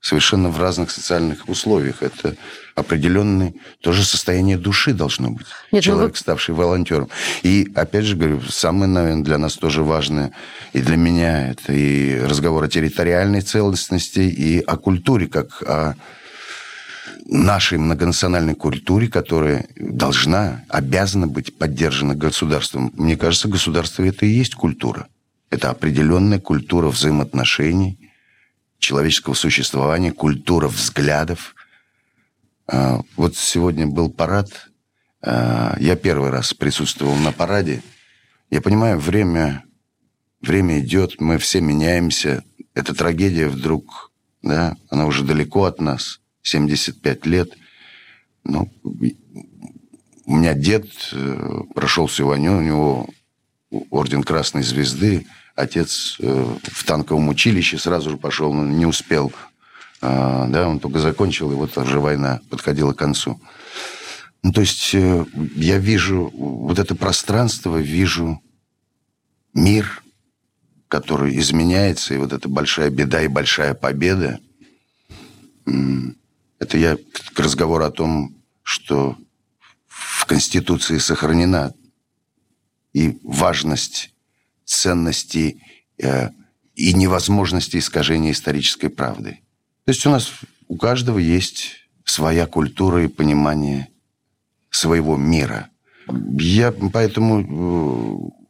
совершенно 0.05 0.51
в 0.51 0.61
разных 0.61 0.91
социальных 0.91 1.49
условиях. 1.49 2.03
Это 2.03 2.37
определенное 2.75 3.55
тоже 3.81 4.05
состояние 4.05 4.59
души 4.59 4.93
должно 4.93 5.31
быть. 5.31 5.47
Нет, 5.73 5.73
ну 5.73 5.81
Человек, 5.81 6.13
вы... 6.13 6.19
ставший 6.19 6.55
волонтером. 6.55 7.09
И, 7.43 7.73
опять 7.75 8.05
же 8.05 8.15
говорю, 8.15 8.43
самое, 8.43 8.87
наверное, 8.87 9.25
для 9.25 9.39
нас 9.39 9.55
тоже 9.55 9.83
важное, 9.83 10.33
и 10.75 10.81
для 10.81 10.99
меня, 10.99 11.49
это 11.49 11.73
и 11.73 12.21
разговор 12.21 12.65
о 12.65 12.69
территориальной 12.69 13.41
целостности, 13.41 14.21
и 14.21 14.61
о 14.61 14.77
культуре, 14.77 15.27
как 15.27 15.63
о 15.63 15.95
нашей 17.25 17.79
многонациональной 17.79 18.55
культуре, 18.55 19.09
которая 19.09 19.67
должна, 19.75 20.67
обязана 20.69 21.27
быть 21.27 21.57
поддержана 21.57 22.15
государством. 22.15 22.93
Мне 22.95 23.17
кажется, 23.17 23.49
государство 23.49 24.03
это 24.03 24.27
и 24.27 24.29
есть 24.29 24.55
культура. 24.55 25.07
Это 25.49 25.71
определенная 25.71 26.41
культура 26.41 26.89
взаимоотношений, 26.89 28.04
человеческого 28.85 29.35
существования, 29.35 30.13
культура 30.13 30.69
взглядов. 30.69 31.55
А, 32.67 33.01
вот 33.17 33.37
сегодня 33.37 33.87
был 33.87 34.11
парад. 34.11 34.69
А, 35.23 35.77
я 35.81 35.97
первый 35.97 36.31
раз 36.31 36.55
присутствовал 36.55 37.17
на 37.17 37.33
параде. 37.33 37.83
Я 38.51 38.61
понимаю, 38.61 38.99
время, 38.99 39.65
время 40.41 40.81
идет, 40.81 41.21
мы 41.21 41.39
все 41.39 41.61
меняемся. 41.61 42.45
Эта 42.75 42.95
трагедия 42.95 43.49
вдруг, 43.49 44.13
да, 44.43 44.77
она 44.91 45.07
уже 45.07 45.25
далеко 45.25 45.65
от 45.65 45.81
нас, 45.81 46.21
75 46.43 47.27
лет. 47.27 47.57
Ну, 48.45 48.71
у 48.83 50.37
меня 50.37 50.55
дед 50.55 50.87
э, 51.13 51.61
прошел 51.75 52.07
войну, 52.25 52.59
у 52.59 52.61
него 52.61 53.09
орден 53.91 54.23
Красной 54.23 54.63
Звезды, 54.63 55.27
отец 55.55 56.17
э, 56.21 56.57
в 56.63 56.85
танковом 56.85 57.29
училище 57.29 57.79
сразу 57.79 58.11
же 58.11 58.17
пошел, 58.17 58.53
но 58.53 58.65
не 58.65 58.87
успел. 58.87 59.33
А, 60.01 60.47
да, 60.49 60.69
он 60.69 60.81
только 60.81 60.99
закончил, 60.99 61.53
и 61.53 61.55
вот 61.55 61.77
уже 61.79 62.01
война 62.01 62.41
подходила 62.51 62.93
к 62.93 62.99
концу. 62.99 63.41
Ну, 64.43 64.53
то 64.53 64.61
есть 64.61 64.95
э, 64.95 65.25
я 65.57 65.79
вижу 65.79 66.31
вот 66.35 66.79
это 66.79 66.95
пространство, 66.95 67.79
вижу 67.79 68.41
мир, 69.55 70.03
который 70.89 71.39
изменяется, 71.39 72.15
и 72.15 72.19
вот 72.19 72.33
эта 72.33 72.49
большая 72.49 72.91
беда 72.91 73.23
и 73.23 73.29
большая 73.29 73.75
победа. 73.75 74.39
Это 76.59 76.79
я 76.79 76.97
к 77.33 77.41
разговору 77.41 77.85
о 77.85 77.91
том, 77.91 78.35
что 78.63 79.17
в 79.87 80.27
Конституции 80.27 80.99
сохранена 80.99 81.75
и 82.93 83.19
важность 83.23 84.14
ценности 84.65 85.61
э, 86.03 86.31
и 86.75 86.93
невозможности 86.93 87.77
искажения 87.79 88.33
исторической 88.33 88.89
правды. 88.89 89.41
То 89.85 89.93
есть 89.93 90.07
у 90.07 90.11
нас 90.11 90.31
у 90.69 90.77
каждого 90.77 91.19
есть 91.19 91.89
своя 92.05 92.47
культура 92.47 93.05
и 93.05 93.09
понимание 93.09 93.89
своего 94.71 95.17
мира. 95.17 95.69
Я 96.39 96.73
поэтому 96.73 98.33
э, 98.41 98.45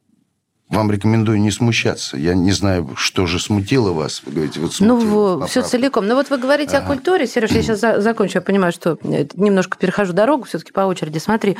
вам 0.74 0.90
рекомендую 0.90 1.40
не 1.40 1.50
смущаться. 1.50 2.16
Я 2.16 2.34
не 2.34 2.52
знаю, 2.52 2.90
что 2.96 3.26
же 3.26 3.38
смутило 3.38 3.92
вас. 3.92 4.22
Вы 4.24 4.32
говорите, 4.32 4.60
вот 4.60 4.74
смутило. 4.74 5.38
Ну, 5.38 5.46
все 5.46 5.62
целиком. 5.62 6.06
Ну, 6.06 6.14
вот 6.14 6.30
вы 6.30 6.38
говорите 6.38 6.76
ага. 6.76 6.86
о 6.86 6.88
культуре. 6.88 7.26
Сереж, 7.26 7.50
я 7.50 7.62
сейчас 7.62 8.02
закончу. 8.02 8.38
Я 8.38 8.42
понимаю, 8.42 8.72
что 8.72 8.98
немножко 9.02 9.78
перехожу 9.78 10.12
дорогу 10.12 10.44
все-таки 10.44 10.72
по 10.72 10.80
очереди. 10.80 11.18
Смотри. 11.18 11.56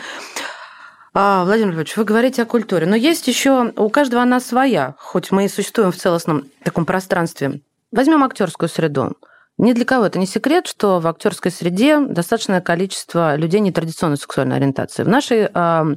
А, 1.16 1.44
Владимир 1.44 1.74
Львович, 1.74 1.96
вы 1.96 2.02
говорите 2.02 2.42
о 2.42 2.46
культуре, 2.46 2.86
но 2.86 2.96
есть 2.96 3.28
еще 3.28 3.72
у 3.76 3.88
каждого 3.88 4.20
она 4.20 4.40
своя, 4.40 4.96
хоть 4.98 5.30
мы 5.30 5.44
и 5.44 5.48
существуем 5.48 5.92
в 5.92 5.96
целостном 5.96 6.46
таком 6.64 6.84
пространстве. 6.84 7.60
Возьмем 7.92 8.24
актерскую 8.24 8.68
среду. 8.68 9.12
Ни 9.56 9.72
для 9.72 9.84
кого 9.84 10.06
это 10.06 10.18
не 10.18 10.26
секрет, 10.26 10.66
что 10.66 10.98
в 10.98 11.06
актерской 11.06 11.52
среде 11.52 12.00
достаточное 12.00 12.60
количество 12.60 13.36
людей 13.36 13.60
нетрадиционной 13.60 14.16
сексуальной 14.16 14.56
ориентации. 14.56 15.04
В 15.04 15.08
нашей 15.08 15.48
э, 15.54 15.96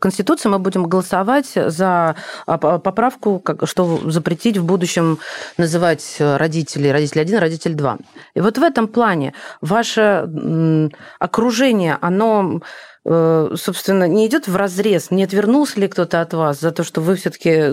Конституции 0.00 0.48
мы 0.48 0.58
будем 0.58 0.88
голосовать 0.88 1.52
за 1.54 2.16
поправку, 2.46 3.38
как, 3.38 3.68
что 3.68 4.10
запретить 4.10 4.56
в 4.56 4.64
будущем 4.64 5.20
называть 5.56 6.16
родителей, 6.18 6.90
родитель 6.90 7.20
один, 7.20 7.38
родитель 7.38 7.74
два. 7.74 7.98
И 8.34 8.40
вот 8.40 8.58
в 8.58 8.62
этом 8.64 8.88
плане 8.88 9.34
ваше 9.60 10.90
окружение, 11.20 11.98
оно 12.00 12.60
собственно, 13.06 14.08
не 14.08 14.26
идет 14.26 14.48
в 14.48 14.56
разрез, 14.56 15.10
не 15.10 15.22
отвернулся 15.22 15.78
ли 15.80 15.86
кто-то 15.86 16.20
от 16.20 16.34
вас 16.34 16.60
за 16.60 16.72
то, 16.72 16.82
что 16.82 17.00
вы 17.00 17.14
все-таки 17.14 17.72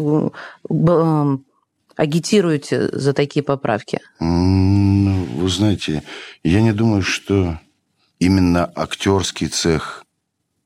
агитируете 1.95 2.89
за 2.91 3.13
такие 3.13 3.43
поправки? 3.43 3.99
Ну, 4.19 5.25
вы 5.37 5.49
знаете, 5.49 6.03
я 6.43 6.61
не 6.61 6.71
думаю, 6.71 7.01
что 7.01 7.59
именно 8.19 8.71
актерский 8.75 9.47
цех 9.47 10.05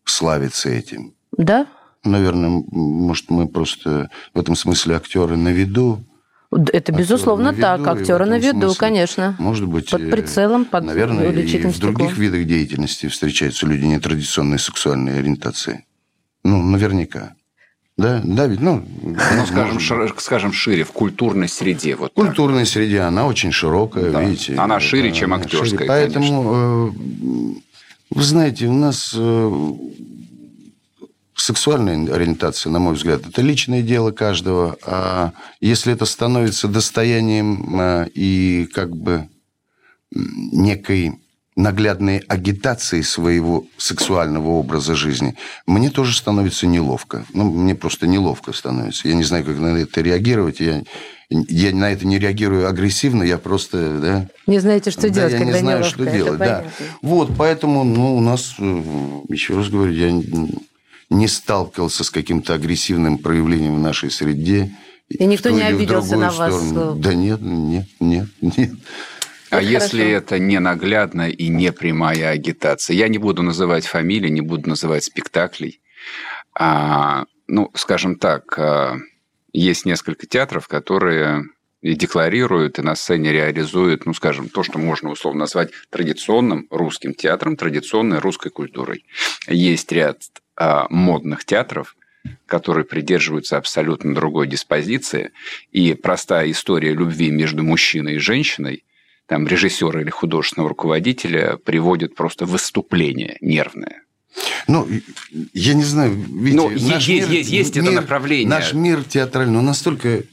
славится 0.03 0.69
этим. 0.69 1.13
Да? 1.31 1.67
Наверное, 2.03 2.63
может, 2.71 3.29
мы 3.29 3.47
просто 3.47 4.09
в 4.33 4.39
этом 4.39 4.55
смысле 4.55 4.95
актеры 4.95 5.37
на 5.37 5.49
виду. 5.49 6.03
Это 6.51 6.93
безусловно 6.93 7.49
виду, 7.49 7.61
так, 7.61 7.87
актеры 7.87 8.25
на 8.25 8.39
виду, 8.39 8.59
смысле, 8.59 8.79
конечно. 8.79 9.35
Может 9.37 9.67
быть, 9.67 9.89
под 9.89 10.09
прицелом, 10.09 10.63
под 10.63 10.85
наверное, 10.85 11.29
и 11.31 11.57
в 11.57 11.79
других 11.79 12.17
видах 12.17 12.45
деятельности 12.45 13.07
встречаются 13.07 13.65
люди 13.65 13.85
нетрадиционной 13.85 14.57
сексуальной 14.57 15.19
ориентации. 15.19 15.85
Ну, 16.43 16.63
наверняка. 16.63 17.33
Да, 17.97 18.21
да, 18.23 18.45
ведь, 18.45 18.61
ну, 18.61 18.85
ну 19.01 19.45
скажем, 19.47 19.79
шир, 19.79 20.13
скажем 20.19 20.53
шире, 20.53 20.83
в 20.83 20.91
культурной 20.91 21.49
среде. 21.49 21.95
Вот 21.95 22.11
в 22.11 22.13
культурной 22.13 22.63
так. 22.63 22.69
среде 22.69 23.01
она 23.01 23.25
очень 23.25 23.51
широкая, 23.51 24.11
да. 24.11 24.21
видите. 24.21 24.55
Она 24.55 24.79
шире, 24.79 25.11
чем 25.11 25.33
актерская, 25.33 25.79
шире. 25.79 25.85
Поэтому, 25.87 26.93
конечно. 26.93 27.71
вы 28.11 28.23
знаете, 28.23 28.67
у 28.67 28.73
нас 28.73 29.15
э, 29.17 29.71
сексуальная 31.37 32.13
ориентация, 32.13 32.71
на 32.71 32.79
мой 32.79 32.95
взгляд, 32.95 33.25
это 33.25 33.41
личное 33.41 33.81
дело 33.81 34.11
каждого. 34.11 34.77
А 34.85 35.31
если 35.61 35.93
это 35.93 36.05
становится 36.05 36.67
достоянием 36.67 37.79
э, 37.79 38.07
и 38.13 38.67
как 38.73 38.95
бы 38.95 39.29
некой 40.11 41.19
наглядной 41.55 42.19
агитации 42.19 43.01
своего 43.01 43.65
сексуального 43.77 44.49
образа 44.49 44.95
жизни, 44.95 45.35
мне 45.65 45.89
тоже 45.89 46.15
становится 46.15 46.67
неловко. 46.67 47.25
Ну, 47.33 47.51
мне 47.51 47.73
просто 47.73 48.05
неловко 48.05 48.53
становится. 48.53 49.07
Я 49.07 49.15
не 49.15 49.23
знаю, 49.23 49.43
как 49.43 49.57
на 49.57 49.75
это 49.75 50.01
реагировать. 50.01 50.59
Я, 50.59 50.83
я 51.29 51.75
на 51.75 51.91
это 51.91 52.05
не 52.05 52.19
реагирую 52.19 52.69
агрессивно, 52.69 53.23
я 53.23 53.39
просто... 53.39 53.99
Да, 53.99 54.27
не 54.45 54.59
знаете, 54.59 54.91
что 54.91 55.01
да, 55.03 55.09
делать, 55.09 55.33
я 55.33 55.37
когда 55.39 55.53
не 55.53 55.59
знаю, 55.59 55.79
неловко, 55.79 56.03
что 56.03 56.11
делать. 56.11 56.39
Да. 56.39 56.65
Вот, 57.01 57.31
поэтому 57.35 57.83
ну, 57.83 58.15
у 58.15 58.21
нас, 58.21 58.53
э, 58.59 58.81
еще 59.29 59.55
раз 59.55 59.69
говорю, 59.69 59.93
я 59.93 60.11
не 61.09 61.27
сталкивался 61.27 62.03
с 62.03 62.09
каким-то 62.09 62.53
агрессивным 62.53 63.17
проявлением 63.17 63.75
в 63.75 63.79
нашей 63.79 64.11
среде. 64.11 64.71
И 65.09 65.25
никто 65.25 65.49
не 65.49 65.61
обиделся 65.61 66.17
на 66.17 66.31
вас? 66.31 66.53
Сторону. 66.53 66.95
Да 66.95 67.13
нет, 67.13 67.39
нет, 67.41 67.87
нет, 67.99 68.27
нет. 68.41 68.71
А 69.49 69.61
это 69.61 69.65
если 69.65 69.99
хорошо. 69.99 70.17
это 70.17 70.39
не 70.39 70.59
наглядная 70.59 71.29
и 71.29 71.47
не 71.47 71.71
прямая 71.71 72.29
агитация? 72.29 72.95
Я 72.95 73.07
не 73.07 73.17
буду 73.17 73.43
называть 73.43 73.85
фамилии, 73.85 74.29
не 74.29 74.41
буду 74.41 74.69
называть 74.69 75.05
спектаклей. 75.05 75.79
А, 76.53 77.25
ну, 77.47 77.71
скажем 77.73 78.17
так, 78.17 78.59
а, 78.59 78.97
есть 79.53 79.85
несколько 79.85 80.25
театров, 80.27 80.67
которые 80.67 81.45
и 81.81 81.93
декларируют, 81.93 82.79
и 82.79 82.81
на 82.81 82.95
сцене 82.95 83.31
реализуют, 83.31 84.05
ну, 84.05 84.13
скажем, 84.13 84.49
то, 84.49 84.63
что 84.63 84.79
можно 84.79 85.09
условно 85.09 85.41
назвать 85.41 85.71
традиционным 85.89 86.67
русским 86.69 87.13
театром, 87.13 87.55
традиционной 87.55 88.19
русской 88.19 88.49
культурой. 88.49 89.05
Есть 89.47 89.91
ряд 89.93 90.17
модных 90.89 91.45
театров, 91.45 91.95
которые 92.45 92.85
придерживаются 92.85 93.57
абсолютно 93.57 94.13
другой 94.15 94.47
диспозиции, 94.47 95.31
и 95.71 95.93
простая 95.93 96.51
история 96.51 96.93
любви 96.93 97.29
между 97.31 97.63
мужчиной 97.63 98.15
и 98.15 98.19
женщиной 98.19 98.83
там 99.27 99.45
режиссера 99.45 100.01
или 100.01 100.09
художественного 100.09 100.69
руководителя 100.69 101.57
приводит 101.57 102.15
просто 102.15 102.45
выступление 102.45 103.37
нервное. 103.41 104.03
Ну, 104.67 104.87
я 105.53 105.73
не 105.73 105.83
знаю, 105.83 106.13
видите, 106.13 106.55
ну, 106.55 106.69
наш 106.69 107.07
есть, 107.07 107.29
мир, 107.29 107.41
есть 107.41 107.75
мир, 107.75 107.83
это 107.83 107.91
направление. 107.91 108.49
Наш 108.49 108.73
мир 108.73 109.03
театральный, 109.03 109.59
он 109.59 109.65
настолько 109.65 110.23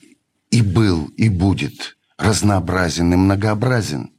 и 0.50 0.62
был, 0.62 1.06
и 1.16 1.28
будет 1.28 1.96
разнообразен 2.18 3.12
и 3.12 3.16
многообразен. 3.16 4.12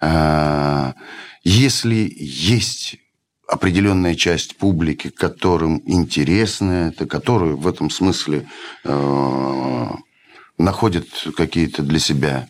А, 0.00 0.94
если 1.42 2.10
есть 2.16 2.98
определенная 3.48 4.14
часть 4.14 4.56
публики, 4.56 5.08
которым 5.08 5.82
интересно 5.86 6.90
это, 6.90 7.06
которые 7.06 7.56
в 7.56 7.66
этом 7.66 7.88
смысле 7.88 8.46
э, 8.84 9.86
находят 10.58 11.08
какие-то 11.34 11.82
для 11.82 11.98
себя 11.98 12.46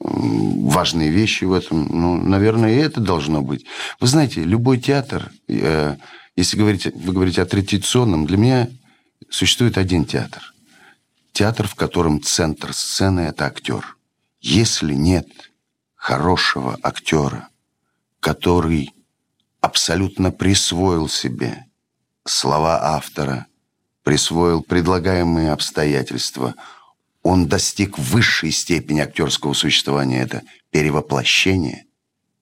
важные 0.00 1.10
вещи 1.10 1.44
в 1.44 1.52
этом. 1.52 1.86
Ну, 1.88 2.16
наверное, 2.16 2.74
и 2.74 2.78
это 2.78 3.00
должно 3.00 3.40
быть. 3.40 3.66
Вы 4.00 4.08
знаете, 4.08 4.42
любой 4.42 4.78
театр, 4.78 5.30
э, 5.46 5.96
если 6.34 6.56
говорить, 6.56 6.86
вы 6.86 7.12
говорите 7.12 7.40
о 7.40 7.46
традиционном, 7.46 8.26
для 8.26 8.36
меня 8.36 8.68
существует 9.30 9.78
один 9.78 10.04
театр. 10.04 10.42
Театр, 11.32 11.68
в 11.68 11.76
котором 11.76 12.20
центр 12.20 12.72
сцены– 12.72 13.20
это 13.28 13.46
актер. 13.46 13.96
Если 14.40 14.94
нет 14.94 15.28
хорошего 15.94 16.76
актера, 16.82 17.48
который 18.18 18.90
абсолютно 19.62 20.30
присвоил 20.30 21.08
себе 21.08 21.64
слова 22.26 22.78
автора, 22.82 23.46
присвоил 24.02 24.62
предлагаемые 24.62 25.52
обстоятельства– 25.52 26.54
он 27.22 27.46
достиг 27.46 27.98
высшей 27.98 28.50
степени 28.50 29.00
актерского 29.00 29.52
существования. 29.52 30.20
Это 30.20 30.42
перевоплощение. 30.70 31.86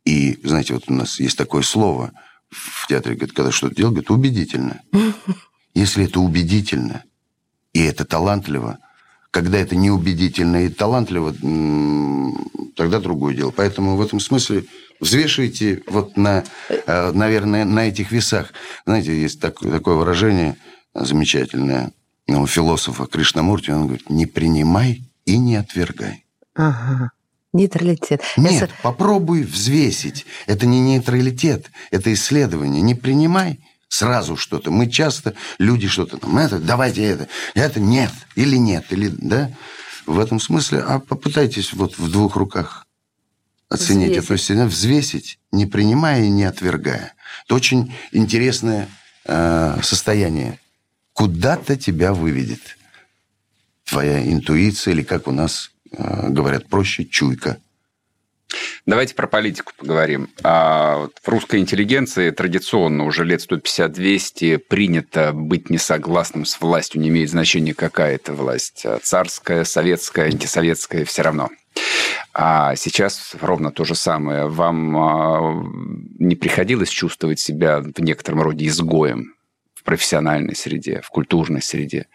И, 0.05 0.39
знаете, 0.43 0.75
вот 0.75 0.85
у 0.89 0.95
нас 0.95 1.21
есть 1.21 1.37
такое 1.37 1.63
слово 1.63 2.13
в 2.49 2.87
театре, 2.89 3.17
когда 3.17 3.53
что-то 3.53 3.75
делают, 3.75 3.95
говорит, 3.95 4.11
убедительно. 4.11 4.81
Если 5.75 6.07
это 6.07 6.21
убедительно, 6.21 7.05
и 7.73 7.81
это 7.81 8.05
талантливо, 8.05 8.79
когда 9.31 9.59
это 9.59 9.77
неубедительно 9.77 10.65
и 10.65 10.69
талантливо, 10.69 11.35
тогда 12.77 13.01
другое 13.01 13.35
дело. 13.35 13.51
Поэтому 13.51 13.97
в 13.97 14.03
этом 14.03 14.21
смысле 14.21 14.65
взвешивайте 15.01 15.83
вот 15.87 16.17
на, 16.17 16.45
э, 16.69 17.13
наверное, 17.13 17.65
на 17.65 17.89
этих 17.89 18.13
весах. 18.13 18.53
Знаете, 18.87 19.21
есть 19.21 19.41
такое 19.41 19.97
выражение 19.97 20.57
замечательное– 20.95 21.93
у 22.39 22.47
философа 22.47 23.07
Кришнамурти, 23.07 23.71
он 23.71 23.87
говорит, 23.87 24.09
не 24.11 24.27
принимай 24.27 25.03
и 25.25 25.39
не 25.39 25.57
отвергай. 25.57 26.25
Ага. 26.55 27.11
Нейтралитет. 27.53 28.23
Нет, 28.37 28.63
Это... 28.63 28.73
попробуй 28.83 29.43
взвесить. 29.43 30.25
Это 30.47 30.67
не 30.67 30.81
нейтралитет, 30.81 31.71
это 31.91 32.13
исследование. 32.13 32.81
Не 32.81 32.95
принимай 32.95 33.59
сразу 33.91 34.37
что-то. 34.37 34.71
Мы 34.71 34.89
часто, 34.89 35.35
люди 35.59 35.89
что-то 35.89 36.17
там, 36.17 36.39
это, 36.39 36.59
давайте 36.59 37.05
это, 37.05 37.29
это 37.55 37.81
нет, 37.81 38.13
или 38.37 38.57
нет, 38.57 38.87
или, 38.91 39.09
да? 39.09 39.51
В 40.07 40.19
этом 40.19 40.41
смысле, 40.41 40.79
а 40.81 41.01
попытайтесь 41.01 41.75
вот 41.75 41.99
в 41.99 42.11
двух 42.11 42.37
руках 42.37 42.87
оценить 43.69 44.11
взвесить. 44.11 44.25
эту 44.25 44.37
стену, 44.39 44.67
взвесить, 44.67 45.39
не 45.53 45.67
принимая 45.67 46.25
и 46.25 46.31
не 46.31 46.45
отвергая. 46.45 47.13
Это 47.45 47.55
очень 47.55 47.95
интересное 48.13 48.89
э, 49.27 49.79
состояние 49.83 50.59
куда-то 51.13 51.77
тебя 51.77 52.15
выведет. 52.15 52.79
Твоя 53.85 54.25
интуиция, 54.33 54.93
или 54.93 55.03
как 55.03 55.27
у 55.29 55.33
нас 55.33 55.73
э, 55.93 56.29
говорят 56.29 56.69
проще, 56.69 57.05
чуйка. 57.05 57.59
Давайте 58.87 59.15
про 59.15 59.27
политику 59.27 59.73
поговорим. 59.77 60.29
А 60.43 61.09
в 61.23 61.29
русской 61.29 61.61
интеллигенции 61.61 62.31
традиционно 62.31 63.05
уже 63.05 63.25
лет 63.25 63.41
150-200 63.49 64.59
принято 64.59 65.33
быть 65.33 65.71
несогласным 65.71 66.45
с 66.45 66.61
властью, 66.61 67.01
не 67.01 67.09
имеет 67.09 67.31
значения, 67.31 67.75
какая 67.75 68.15
это 68.15 68.33
власть. 68.33 68.85
Царская, 69.03 69.65
советская, 69.65 70.27
антисоветская, 70.27 71.05
все 71.05 71.23
равно. 71.23 71.51
А 72.33 72.77
сейчас 72.77 73.35
ровно 73.41 73.71
то 73.71 73.85
же 73.85 73.95
самое. 73.95 74.47
Вам 74.47 74.97
а, 74.97 75.65
не 76.19 76.37
приходилось 76.37 76.91
чувствовать 76.91 77.41
себя 77.41 77.81
в 77.81 78.01
некотором 78.01 78.43
роде 78.43 78.67
изгоем? 78.67 79.35
в 79.81 79.83
профессиональной 79.83 80.55
среде, 80.55 81.01
в 81.03 81.09
культурной 81.09 81.63
среде? 81.63 82.07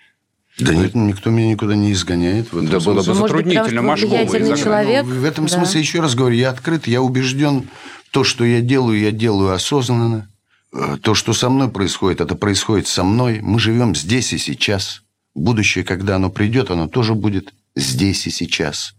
Да 0.58 0.74
нет, 0.74 0.96
никто 0.96 1.30
меня 1.30 1.50
никуда 1.50 1.76
не 1.76 1.92
изгоняет. 1.92 2.52
В 2.54 2.58
этом 2.58 2.70
Да 2.70 2.80
было 2.80 2.96
бы 2.96 3.04
смысле. 3.04 3.14
Может 3.22 3.36
быть, 3.38 3.46
затруднительно 3.54 3.82
потому 3.82 3.98
что 3.98 4.08
вы 4.08 4.18
Машкову 4.40 4.58
человек. 4.58 5.06
В 5.06 5.24
этом 5.26 5.46
Да. 5.48 5.52
смысле, 5.54 5.80
еще 5.82 6.00
раз 6.00 6.16
говорю, 6.16 6.36
я 6.36 6.50
открыт, 6.50 6.88
я 6.88 7.02
убежден, 7.02 7.68
то, 8.12 8.24
что 8.24 8.46
я 8.46 8.62
делаю, 8.62 9.00
я 9.00 9.12
делаю 9.12 9.54
осознанно. 9.54 10.30
Э, 10.74 10.98
То, 11.02 11.14
что 11.16 11.34
со 11.34 11.50
мной 11.50 11.70
происходит, 11.70 12.22
это 12.22 12.36
происходит 12.36 12.88
со 12.88 13.04
мной. 13.04 13.40
Мы 13.42 13.60
живем 13.60 13.96
здесь 13.96 14.32
и 14.34 14.38
сейчас. 14.38 15.02
Будущее, 15.34 15.84
когда 15.84 16.16
оно 16.16 16.30
придет, 16.30 16.72
оно 16.72 16.88
тоже 16.88 17.14
будет 17.16 17.54
здесь 17.76 18.26
и 18.28 18.30
сейчас. 18.32 18.94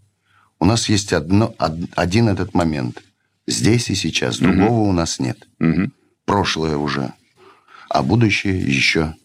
У 0.59 0.65
нас 0.65 0.89
есть 0.89 1.13
одно, 1.13 1.53
од- 1.59 1.89
один 1.95 2.29
этот 2.29 2.53
момент. 2.53 3.01
Здесь 3.47 3.89
и 3.89 3.95
сейчас. 3.95 4.37
Другого 4.37 4.81
у 4.89 4.91
нас 4.91 5.19
нет. 5.19 5.47
Мгм. 5.59 5.93
Прошлое 6.25 6.77
уже. 6.77 7.13
А 7.89 8.01
будущее 8.03 8.59
еще 8.59 9.15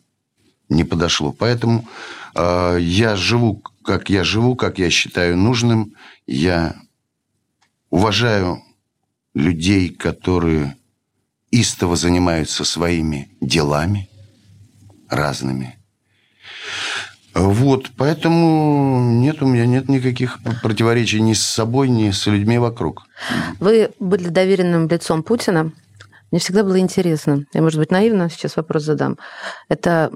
не 0.72 0.84
подошло. 0.84 1.32
Поэтому 1.32 1.86
э, 2.34 2.78
я 2.80 3.16
живу, 3.16 3.62
как 3.84 4.10
я 4.10 4.24
живу, 4.24 4.56
как 4.56 4.78
я 4.78 4.90
считаю 4.90 5.36
нужным. 5.36 5.94
Я 6.26 6.74
уважаю 7.90 8.62
людей, 9.34 9.88
которые 9.90 10.76
истово 11.50 11.96
занимаются 11.96 12.64
своими 12.64 13.30
делами 13.40 14.08
разными. 15.08 15.78
Вот, 17.34 17.90
поэтому 17.96 19.00
нет, 19.20 19.42
у 19.42 19.46
меня 19.46 19.64
нет 19.64 19.88
никаких 19.88 20.38
противоречий 20.62 21.20
ни 21.20 21.32
с 21.32 21.40
собой, 21.40 21.88
ни 21.88 22.10
с 22.10 22.26
людьми 22.26 22.58
вокруг. 22.58 23.04
Вы 23.58 23.90
были 23.98 24.28
доверенным 24.28 24.86
лицом 24.86 25.22
Путина. 25.22 25.72
Мне 26.30 26.40
всегда 26.40 26.62
было 26.62 26.78
интересно, 26.78 27.44
я, 27.52 27.62
может 27.62 27.78
быть, 27.78 27.90
наивно 27.90 28.30
сейчас 28.30 28.56
вопрос 28.56 28.84
задам. 28.84 29.18
Это, 29.68 30.10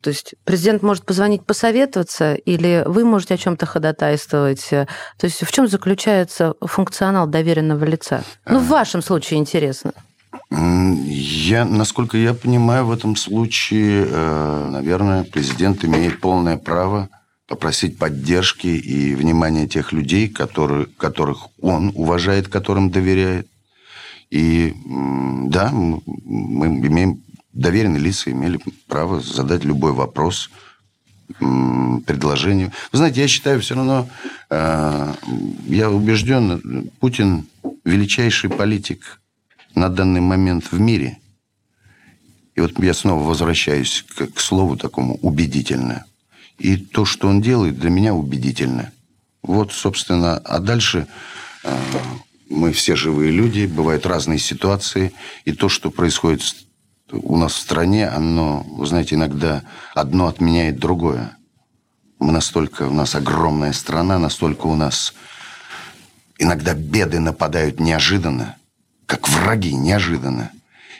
то 0.00 0.10
есть, 0.10 0.34
президент 0.44 0.82
может 0.82 1.04
позвонить 1.04 1.44
посоветоваться, 1.44 2.34
или 2.34 2.82
вы 2.86 3.04
можете 3.04 3.34
о 3.34 3.38
чем-то 3.38 3.66
ходатайствовать? 3.66 4.66
То 4.70 4.86
есть, 5.22 5.44
в 5.44 5.52
чем 5.52 5.68
заключается 5.68 6.54
функционал 6.60 7.26
доверенного 7.26 7.84
лица? 7.84 8.24
Ну, 8.46 8.60
в 8.60 8.68
вашем 8.68 9.02
случае 9.02 9.40
интересно. 9.40 9.92
Я, 10.50 11.64
насколько 11.64 12.16
я 12.16 12.34
понимаю, 12.34 12.86
в 12.86 12.92
этом 12.92 13.14
случае, 13.16 14.06
э, 14.08 14.68
наверное, 14.70 15.24
президент 15.24 15.84
имеет 15.84 16.20
полное 16.20 16.56
право 16.56 17.08
попросить 17.46 17.98
поддержки 17.98 18.68
и 18.68 19.14
внимания 19.14 19.66
тех 19.66 19.92
людей, 19.92 20.28
которые, 20.28 20.86
которых 20.86 21.48
он 21.60 21.92
уважает, 21.94 22.48
которым 22.48 22.90
доверяет. 22.90 23.48
И 24.30 24.74
да, 24.86 25.70
мы 25.72 26.66
имеем 26.66 27.22
доверенные 27.52 28.00
лица, 28.00 28.30
имели 28.30 28.60
право 28.86 29.20
задать 29.20 29.64
любой 29.64 29.92
вопрос, 29.92 30.50
предложение. 31.38 32.72
Вы 32.92 32.98
знаете, 32.98 33.20
я 33.20 33.28
считаю 33.28 33.60
все 33.60 33.74
равно, 33.74 34.08
э, 34.50 35.14
я 35.66 35.90
убежден, 35.90 36.90
Путин 36.98 37.46
величайший 37.84 38.50
политик 38.50 39.20
на 39.74 39.88
данный 39.88 40.20
момент 40.20 40.72
в 40.72 40.80
мире. 40.80 41.18
И 42.56 42.60
вот 42.60 42.78
я 42.82 42.94
снова 42.94 43.22
возвращаюсь 43.22 44.04
к, 44.16 44.26
к 44.26 44.40
слову 44.40 44.76
такому 44.76 45.18
убедительно. 45.22 46.04
И 46.58 46.76
то, 46.76 47.04
что 47.04 47.28
он 47.28 47.40
делает, 47.40 47.78
для 47.78 47.90
меня 47.90 48.12
убедительно. 48.12 48.92
Вот, 49.42 49.72
собственно, 49.72 50.36
а 50.36 50.58
дальше 50.58 51.06
э, 51.64 51.78
мы 52.50 52.72
все 52.72 52.96
живые 52.96 53.30
люди, 53.30 53.66
бывают 53.66 54.04
разные 54.04 54.38
ситуации, 54.38 55.12
и 55.44 55.52
то, 55.52 55.68
что 55.68 55.90
происходит 55.90 56.42
у 57.12 57.36
нас 57.36 57.52
в 57.52 57.60
стране, 57.60 58.08
оно, 58.08 58.64
вы 58.70 58.86
знаете, 58.86 59.14
иногда 59.14 59.62
одно 59.94 60.26
отменяет 60.26 60.78
другое. 60.78 61.36
Мы 62.18 62.32
настолько, 62.32 62.88
у 62.88 62.92
нас 62.92 63.14
огромная 63.14 63.72
страна, 63.72 64.18
настолько 64.18 64.66
у 64.66 64.76
нас 64.76 65.14
иногда 66.38 66.74
беды 66.74 67.20
нападают 67.20 67.80
неожиданно, 67.80 68.56
как 69.06 69.28
враги 69.28 69.74
неожиданно. 69.74 70.50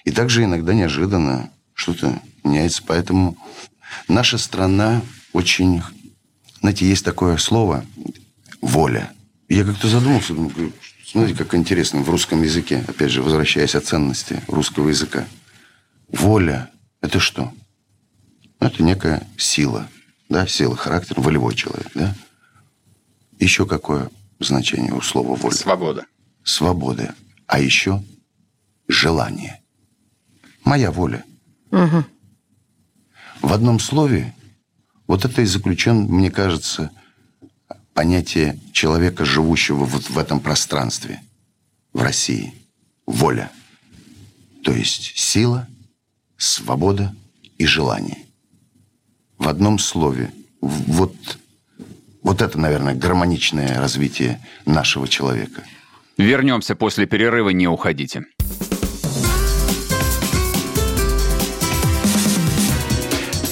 И 0.04 0.12
также 0.12 0.44
иногда 0.44 0.72
неожиданно 0.72 1.50
что-то 1.74 2.20
меняется. 2.44 2.82
Поэтому 2.86 3.36
наша 4.08 4.38
страна 4.38 5.02
очень... 5.32 5.82
Знаете, 6.60 6.86
есть 6.86 7.04
такое 7.04 7.36
слово 7.38 7.84
«воля». 8.60 9.10
Я 9.48 9.64
как-то 9.64 9.88
задумался, 9.88 10.34
думаю, 10.34 10.72
смотрите, 11.04 11.38
как 11.38 11.54
интересно 11.54 12.00
в 12.02 12.10
русском 12.10 12.42
языке, 12.42 12.84
опять 12.86 13.10
же, 13.10 13.22
возвращаясь 13.22 13.74
о 13.74 13.80
ценности 13.80 14.42
русского 14.46 14.90
языка. 14.90 15.24
Воля– 16.12 16.70
это 17.00 17.20
что? 17.20 17.52
Ну, 18.60 18.66
Это 18.66 18.82
некая 18.82 19.26
сила, 19.36 19.88
да, 20.28 20.46
сила 20.46 20.76
характера, 20.76 21.20
волевой 21.20 21.54
человек, 21.54 21.90
да? 21.94 22.14
Еще 23.38 23.66
какое 23.66 24.10
значение 24.38 24.92
у 24.92 25.00
слова 25.00 25.34
воля? 25.34 25.54
Свобода. 25.54 26.06
свобода, 26.44 27.14
а 27.46 27.60
еще 27.60 28.02
желание. 28.88 29.60
Моя 30.64 30.90
воля. 30.90 31.24
Мгм. 31.70 32.04
В 33.40 33.52
одном 33.52 33.78
слове 33.80 34.34
вот 35.06 35.24
это 35.24 35.42
и 35.42 35.46
заключен, 35.46 36.02
мне 36.02 36.30
кажется, 36.30 36.90
понятие 37.94 38.60
человека, 38.72 39.24
живущего 39.24 39.84
вот 39.84 40.10
в 40.10 40.18
этом 40.18 40.40
пространстве, 40.40 41.22
в 41.92 42.02
России. 42.02 42.54
Воля. 43.06 43.50
То 44.62 44.72
есть 44.72 45.18
сила, 45.18 45.66
свобода 46.40 47.14
и 47.58 47.66
желание. 47.66 48.18
В 49.38 49.48
одном 49.48 49.78
слове. 49.78 50.32
Вот, 50.60 51.14
вот 52.22 52.42
это, 52.42 52.58
наверное, 52.58 52.94
гармоничное 52.94 53.78
развитие 53.78 54.40
нашего 54.64 55.06
человека. 55.06 55.62
Вернемся 56.16 56.74
после 56.74 57.06
перерыва, 57.06 57.50
не 57.50 57.68
уходите. 57.68 58.24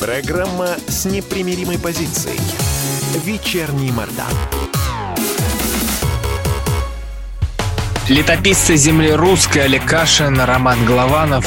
Программа 0.01 0.77
с 0.87 1.05
непримиримой 1.05 1.79
позицией. 1.79 2.41
Вечерний 3.25 3.93
Мордан. 3.93 4.33
Летописцы 8.09 8.77
земли 8.77 9.13
русской 9.13 9.65
Олег 9.65 9.85
Кашин, 9.85 10.41
Роман 10.41 10.83
Голованов. 10.87 11.47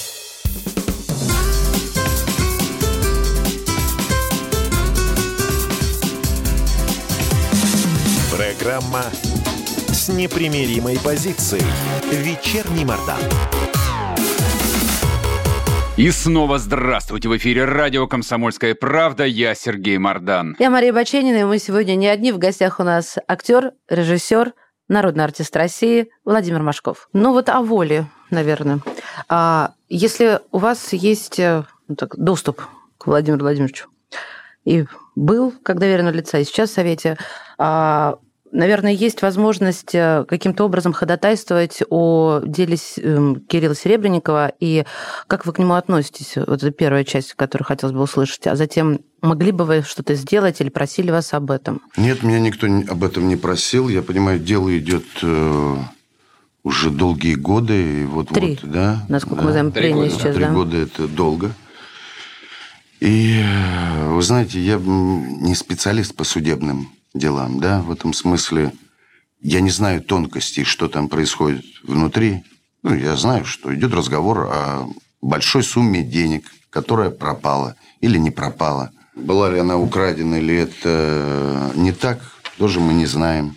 Программа 8.61 9.01
с 9.87 10.07
непримиримой 10.09 10.99
позицией. 11.03 11.63
Вечерний 12.11 12.85
Мордан. 12.85 13.17
И 15.97 16.11
снова 16.11 16.59
здравствуйте. 16.59 17.27
В 17.27 17.35
эфире 17.37 17.65
радио 17.65 18.05
«Комсомольская 18.05 18.75
правда». 18.75 19.25
Я 19.25 19.55
Сергей 19.55 19.97
Мордан. 19.97 20.55
Я 20.59 20.69
Мария 20.69 20.93
Баченина, 20.93 21.37
и 21.37 21.43
мы 21.43 21.57
сегодня 21.57 21.95
не 21.95 22.07
одни. 22.07 22.31
В 22.31 22.37
гостях 22.37 22.79
у 22.79 22.83
нас 22.83 23.17
актер, 23.27 23.71
режиссер, 23.89 24.53
народный 24.87 25.23
артист 25.23 25.55
России 25.55 26.11
Владимир 26.23 26.61
Машков. 26.61 27.09
Ну 27.13 27.33
вот 27.33 27.49
о 27.49 27.61
воле, 27.61 28.05
наверное. 28.29 28.81
А 29.27 29.73
если 29.89 30.39
у 30.51 30.59
вас 30.59 30.93
есть 30.93 31.39
э, 31.39 31.63
ну, 31.87 31.95
так, 31.95 32.15
доступ 32.15 32.61
к 32.99 33.07
Владимиру 33.07 33.41
Владимировичу, 33.41 33.87
и 34.65 34.85
был 35.15 35.51
как 35.63 35.79
доверенного 35.79 36.13
лица, 36.13 36.37
и 36.37 36.43
сейчас 36.43 36.69
в 36.69 36.73
Совете, 36.73 37.17
а, 37.57 38.19
наверное, 38.51 38.91
есть 38.91 39.21
возможность 39.21 39.93
э, 39.95 40.25
каким-то 40.27 40.65
образом 40.65 40.93
ходатайствовать 40.93 41.81
о 41.89 42.41
деле 42.45 42.77
эм, 42.97 43.41
Кирилла 43.41 43.75
Серебренникова, 43.75 44.51
и 44.59 44.85
как 45.27 45.45
вы 45.45 45.53
к 45.53 45.59
нему 45.59 45.73
относитесь? 45.73 46.35
Вот 46.35 46.61
это 46.63 46.71
первая 46.71 47.03
часть, 47.03 47.33
которую 47.33 47.65
хотелось 47.65 47.93
бы 47.95 48.01
услышать. 48.01 48.47
А 48.47 48.55
затем, 48.55 49.01
могли 49.21 49.51
бы 49.51 49.65
вы 49.65 49.81
что-то 49.81 50.15
сделать 50.15 50.61
или 50.61 50.69
просили 50.69 51.11
вас 51.11 51.33
об 51.33 51.51
этом? 51.51 51.81
Нет, 51.97 52.23
меня 52.23 52.39
никто 52.39 52.67
об 52.67 53.03
этом 53.03 53.27
не 53.27 53.35
просил. 53.35 53.89
Я 53.89 54.01
понимаю, 54.01 54.39
дело 54.39 54.77
идет 54.77 55.05
э, 55.21 55.75
уже 56.63 56.89
долгие 56.89 57.35
годы. 57.35 58.01
И 58.01 58.05
вот, 58.05 58.29
Три, 58.29 58.59
вот, 58.61 58.71
да, 58.71 59.05
насколько 59.07 59.41
да. 59.41 59.43
мы 59.43 59.51
знаем, 59.51 59.71
Три 59.71 59.93
года. 59.93 60.09
сейчас, 60.09 60.35
Три 60.35 60.45
да? 60.45 60.51
года 60.51 60.77
это 60.77 61.07
долго. 61.07 61.51
И 62.99 63.41
э, 63.43 64.09
вы 64.09 64.21
знаете, 64.21 64.59
я 64.59 64.77
не 64.77 65.55
специалист 65.55 66.15
по 66.15 66.23
судебным 66.23 66.89
делам, 67.13 67.59
да, 67.59 67.81
в 67.81 67.91
этом 67.91 68.13
смысле 68.13 68.73
я 69.41 69.61
не 69.61 69.69
знаю 69.69 70.01
тонкостей, 70.01 70.63
что 70.63 70.87
там 70.87 71.09
происходит 71.09 71.65
внутри. 71.83 72.43
Ну, 72.83 72.95
я 72.95 73.15
знаю, 73.15 73.45
что 73.45 73.73
идет 73.73 73.93
разговор 73.93 74.49
о 74.51 74.89
большой 75.21 75.63
сумме 75.63 76.03
денег, 76.03 76.45
которая 76.69 77.09
пропала 77.09 77.75
или 77.99 78.17
не 78.17 78.31
пропала. 78.31 78.91
Была 79.15 79.49
ли 79.49 79.59
она 79.59 79.77
украдена 79.77 80.35
или 80.35 80.55
это 80.55 81.71
не 81.75 81.91
так, 81.91 82.19
тоже 82.57 82.79
мы 82.79 82.93
не 82.93 83.05
знаем. 83.05 83.55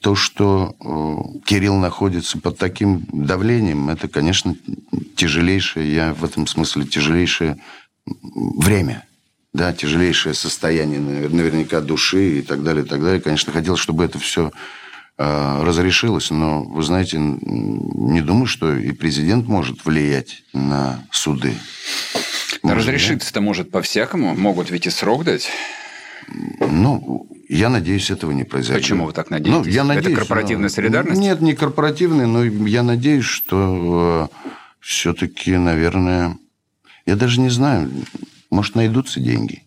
То, 0.00 0.14
что 0.14 0.74
э, 0.80 1.40
Кирилл 1.44 1.76
находится 1.76 2.38
под 2.38 2.56
таким 2.56 3.06
давлением, 3.12 3.90
это, 3.90 4.08
конечно, 4.08 4.56
тяжелейшее, 5.14 5.94
я 5.94 6.14
в 6.14 6.24
этом 6.24 6.46
смысле 6.46 6.86
тяжелейшее 6.86 7.58
время, 8.06 9.04
да, 9.54 9.72
тяжелейшее 9.72 10.34
состояние 10.34 11.00
наверняка 11.00 11.80
души 11.80 12.40
и 12.40 12.42
так 12.42 12.62
далее, 12.64 12.84
и 12.84 12.88
так 12.88 13.00
далее. 13.00 13.20
Конечно, 13.20 13.52
хотелось, 13.52 13.80
чтобы 13.80 14.04
это 14.04 14.18
все 14.18 14.50
э, 15.16 15.62
разрешилось, 15.62 16.30
но, 16.30 16.64
вы 16.64 16.82
знаете, 16.82 17.18
не 17.18 18.20
думаю, 18.20 18.46
что 18.46 18.76
и 18.76 18.90
президент 18.90 19.46
может 19.46 19.84
влиять 19.84 20.42
на 20.52 21.06
суды. 21.12 21.54
Разрешиться-то 22.64 23.40
может 23.40 23.70
по-всякому. 23.70 24.34
Могут 24.34 24.70
ведь 24.70 24.86
и 24.86 24.90
срок 24.90 25.22
дать. 25.24 25.48
Ну, 26.26 27.28
я 27.48 27.68
надеюсь, 27.68 28.10
этого 28.10 28.32
не 28.32 28.42
произойдет. 28.42 28.82
Почему 28.82 29.06
вы 29.06 29.12
так 29.12 29.30
надеетесь? 29.30 29.66
Ну, 29.66 29.70
я 29.70 29.84
надеюсь, 29.84 30.06
Это 30.06 30.16
корпоративная 30.16 30.68
но... 30.68 30.74
солидарность? 30.74 31.20
Нет, 31.20 31.40
не 31.40 31.54
корпоративная, 31.54 32.26
но 32.26 32.42
я 32.42 32.82
надеюсь, 32.82 33.26
что 33.26 34.28
э, 34.32 34.48
все-таки, 34.80 35.56
наверное, 35.56 36.36
я 37.06 37.14
даже 37.14 37.40
не 37.40 37.50
знаю, 37.50 37.88
может, 38.54 38.74
найдутся 38.76 39.20
деньги. 39.20 39.64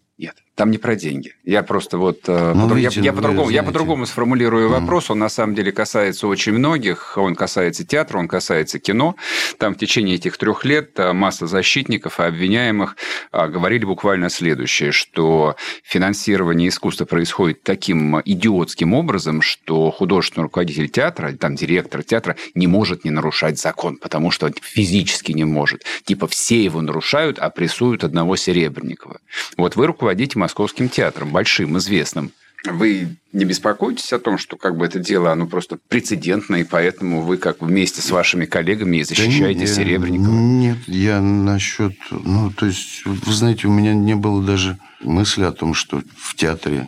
Там 0.57 0.71
не 0.71 0.79
про 0.79 0.95
деньги. 0.95 1.35
Я 1.45 1.61
просто 1.61 1.99
вот... 1.99 2.21
э, 2.27 2.53
Ну, 2.55 2.67
по- 2.67 2.73
видите, 2.73 2.99
я, 2.99 3.05
я 3.05 3.11
вы 3.11 3.17
по-другому, 3.17 3.49
я 3.51 3.61
по-другому 3.61 4.05
сформулирую 4.07 4.69
вопрос. 4.69 5.11
Он 5.11 5.19
на 5.19 5.29
самом 5.29 5.53
деле 5.53 5.71
касается 5.71 6.27
очень 6.27 6.51
многих. 6.53 7.13
Он 7.15 7.35
касается 7.35 7.85
театра, 7.85 8.17
он 8.17 8.27
касается 8.27 8.79
кино. 8.79 9.15
Там 9.59 9.75
в 9.75 9.77
течение 9.77 10.15
этих 10.15 10.35
трех 10.39 10.65
лет 10.65 10.97
э, 10.99 11.13
масса 11.13 11.45
защитников 11.45 12.19
и 12.19 12.23
обвиняемых 12.23 12.97
а, 13.31 13.47
говорили 13.47 13.85
буквально 13.85 14.29
следующее, 14.29 14.91
что 14.91 15.55
финансирование 15.83 16.69
искусства 16.69 17.05
происходит 17.05 17.61
таким 17.61 18.19
идиотским 18.21 18.95
образом, 18.95 19.43
что 19.43 19.91
художественный 19.91 20.45
руководитель 20.45 20.89
театра, 20.89 21.33
там 21.33 21.55
директор 21.55 22.01
театра 22.01 22.35
не 22.55 22.65
может 22.65 23.05
не 23.05 23.11
нарушать 23.11 23.59
закон, 23.59 23.97
потому 23.97 24.31
что 24.31 24.51
физически 24.61 25.33
не 25.33 25.45
может. 25.45 25.83
Типа 26.03 26.27
все 26.27 26.63
его 26.63 26.81
нарушают, 26.81 27.37
а 27.37 27.51
прессуют 27.51 28.03
одного 28.03 28.35
Серебренникова. 28.35 29.19
Вот 29.55 29.75
вы 29.75 29.85
руководите 29.85 30.39
Московским 30.47 30.87
театром, 30.87 31.33
большим, 31.33 31.77
известным. 31.77 32.31
Вы 32.63 33.17
не 33.33 33.43
беспокоитесь 33.43 34.13
о 34.13 34.17
том, 34.17 34.37
что 34.37 34.55
как 34.55 34.77
бы 34.77 34.85
это 34.85 34.97
дело, 34.97 35.29
оно 35.29 35.45
просто 35.45 35.77
прецедентное, 35.89 36.61
и 36.61 36.63
поэтому 36.63 37.21
вы 37.21 37.35
как 37.35 37.61
вместе 37.61 38.01
с 38.01 38.09
вашими 38.11 38.45
коллегами 38.45 39.01
защищаете 39.01 39.59
Да 39.59 39.67
Серебренникова? 39.67 40.33
Нет, 40.33 40.77
я 40.87 41.19
насчет... 41.19 41.97
Ну, 42.11 42.49
то 42.51 42.65
есть, 42.65 43.05
вы 43.05 43.33
знаете, 43.33 43.67
у 43.67 43.73
меня 43.73 43.93
не 43.93 44.15
было 44.15 44.41
даже 44.41 44.77
мысли 45.01 45.43
о 45.43 45.51
том, 45.51 45.73
что 45.73 46.01
в 46.15 46.35
театре... 46.35 46.87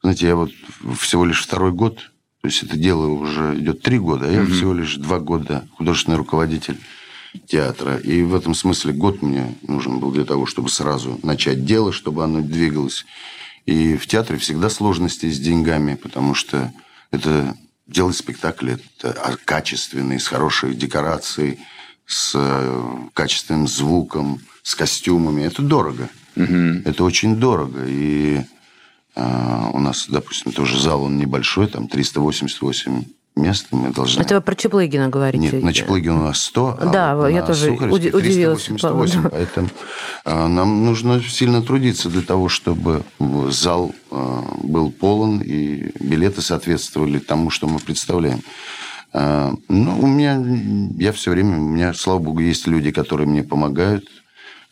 Знаете, 0.00 0.26
я 0.28 0.36
вот 0.36 0.50
всего 0.98 1.26
лишь 1.26 1.42
второй 1.42 1.72
год, 1.72 1.96
то 2.40 2.48
есть 2.48 2.62
это 2.62 2.78
дело 2.78 3.06
уже 3.08 3.54
идет 3.58 3.82
три 3.82 3.98
года, 3.98 4.28
а 4.28 4.32
я 4.32 4.46
всего 4.46 4.72
лишь 4.72 4.96
два 4.96 5.18
года 5.18 5.68
художественный 5.76 6.16
руководитель 6.16 6.78
театра. 7.46 7.96
И 7.96 8.22
в 8.22 8.34
этом 8.34 8.54
смысле 8.54 8.92
год 8.92 9.22
мне 9.22 9.56
нужен 9.62 9.98
был 9.98 10.10
для 10.10 10.24
того, 10.24 10.46
чтобы 10.46 10.68
сразу 10.68 11.18
начать 11.22 11.64
дело, 11.64 11.92
чтобы 11.92 12.24
оно 12.24 12.40
двигалось. 12.40 13.04
И 13.66 13.96
в 13.96 14.06
театре 14.06 14.38
всегда 14.38 14.68
сложности 14.70 15.30
с 15.30 15.38
деньгами, 15.38 15.94
потому 15.94 16.34
что 16.34 16.72
это 17.10 17.56
делать 17.86 18.16
спектакль 18.16 18.72
это 18.72 19.38
качественный, 19.44 20.20
с 20.20 20.26
хорошей 20.26 20.74
декорацией, 20.74 21.58
с 22.06 22.32
э, 22.34 22.84
качественным 23.14 23.66
звуком, 23.68 24.40
с 24.62 24.74
костюмами. 24.74 25.42
Это 25.42 25.62
дорого. 25.62 26.08
Это 26.36 27.04
очень 27.04 27.36
дорого. 27.36 27.84
И 27.86 28.40
а, 29.14 29.70
у 29.72 29.78
нас, 29.78 30.06
допустим, 30.08 30.52
тоже 30.52 30.80
зал, 30.80 31.04
он 31.04 31.16
небольшой, 31.16 31.68
там 31.68 31.86
388 31.86 33.04
мест. 33.36 33.66
Мы 33.72 33.90
должны... 33.92 34.20
Это 34.20 34.36
вы 34.36 34.40
про 34.40 34.54
Чеплыгина 34.54 35.08
говорите? 35.08 35.42
Нет, 35.44 35.62
на 35.62 35.72
Чеплыгина 35.72 36.20
у 36.20 36.22
нас 36.24 36.40
100, 36.42 36.78
а 36.80 36.86
Да, 36.86 37.16
вот 37.16 37.28
я 37.28 37.40
на 37.40 37.46
тоже 37.46 37.66
Сухаревской 37.66 38.08
уди- 38.10 38.16
удивилась. 38.16 38.64
388. 38.64 39.22
Да. 39.22 39.28
Поэтому 39.30 39.68
а, 40.24 40.48
нам 40.48 40.84
нужно 40.84 41.20
сильно 41.22 41.62
трудиться 41.62 42.08
для 42.10 42.22
того, 42.22 42.48
чтобы 42.48 43.02
зал 43.50 43.92
а, 44.10 44.44
был 44.62 44.90
полон 44.92 45.40
и 45.40 45.90
билеты 46.00 46.42
соответствовали 46.42 47.18
тому, 47.18 47.50
что 47.50 47.66
мы 47.66 47.78
представляем. 47.80 48.40
А, 49.12 49.52
Ну, 49.68 49.98
у 50.00 50.06
меня, 50.06 50.40
я 50.98 51.12
все 51.12 51.30
время, 51.32 51.58
у 51.58 51.68
меня, 51.68 51.92
слава 51.94 52.20
богу, 52.20 52.40
есть 52.40 52.66
люди, 52.68 52.92
которые 52.92 53.26
мне 53.26 53.42
помогают, 53.42 54.04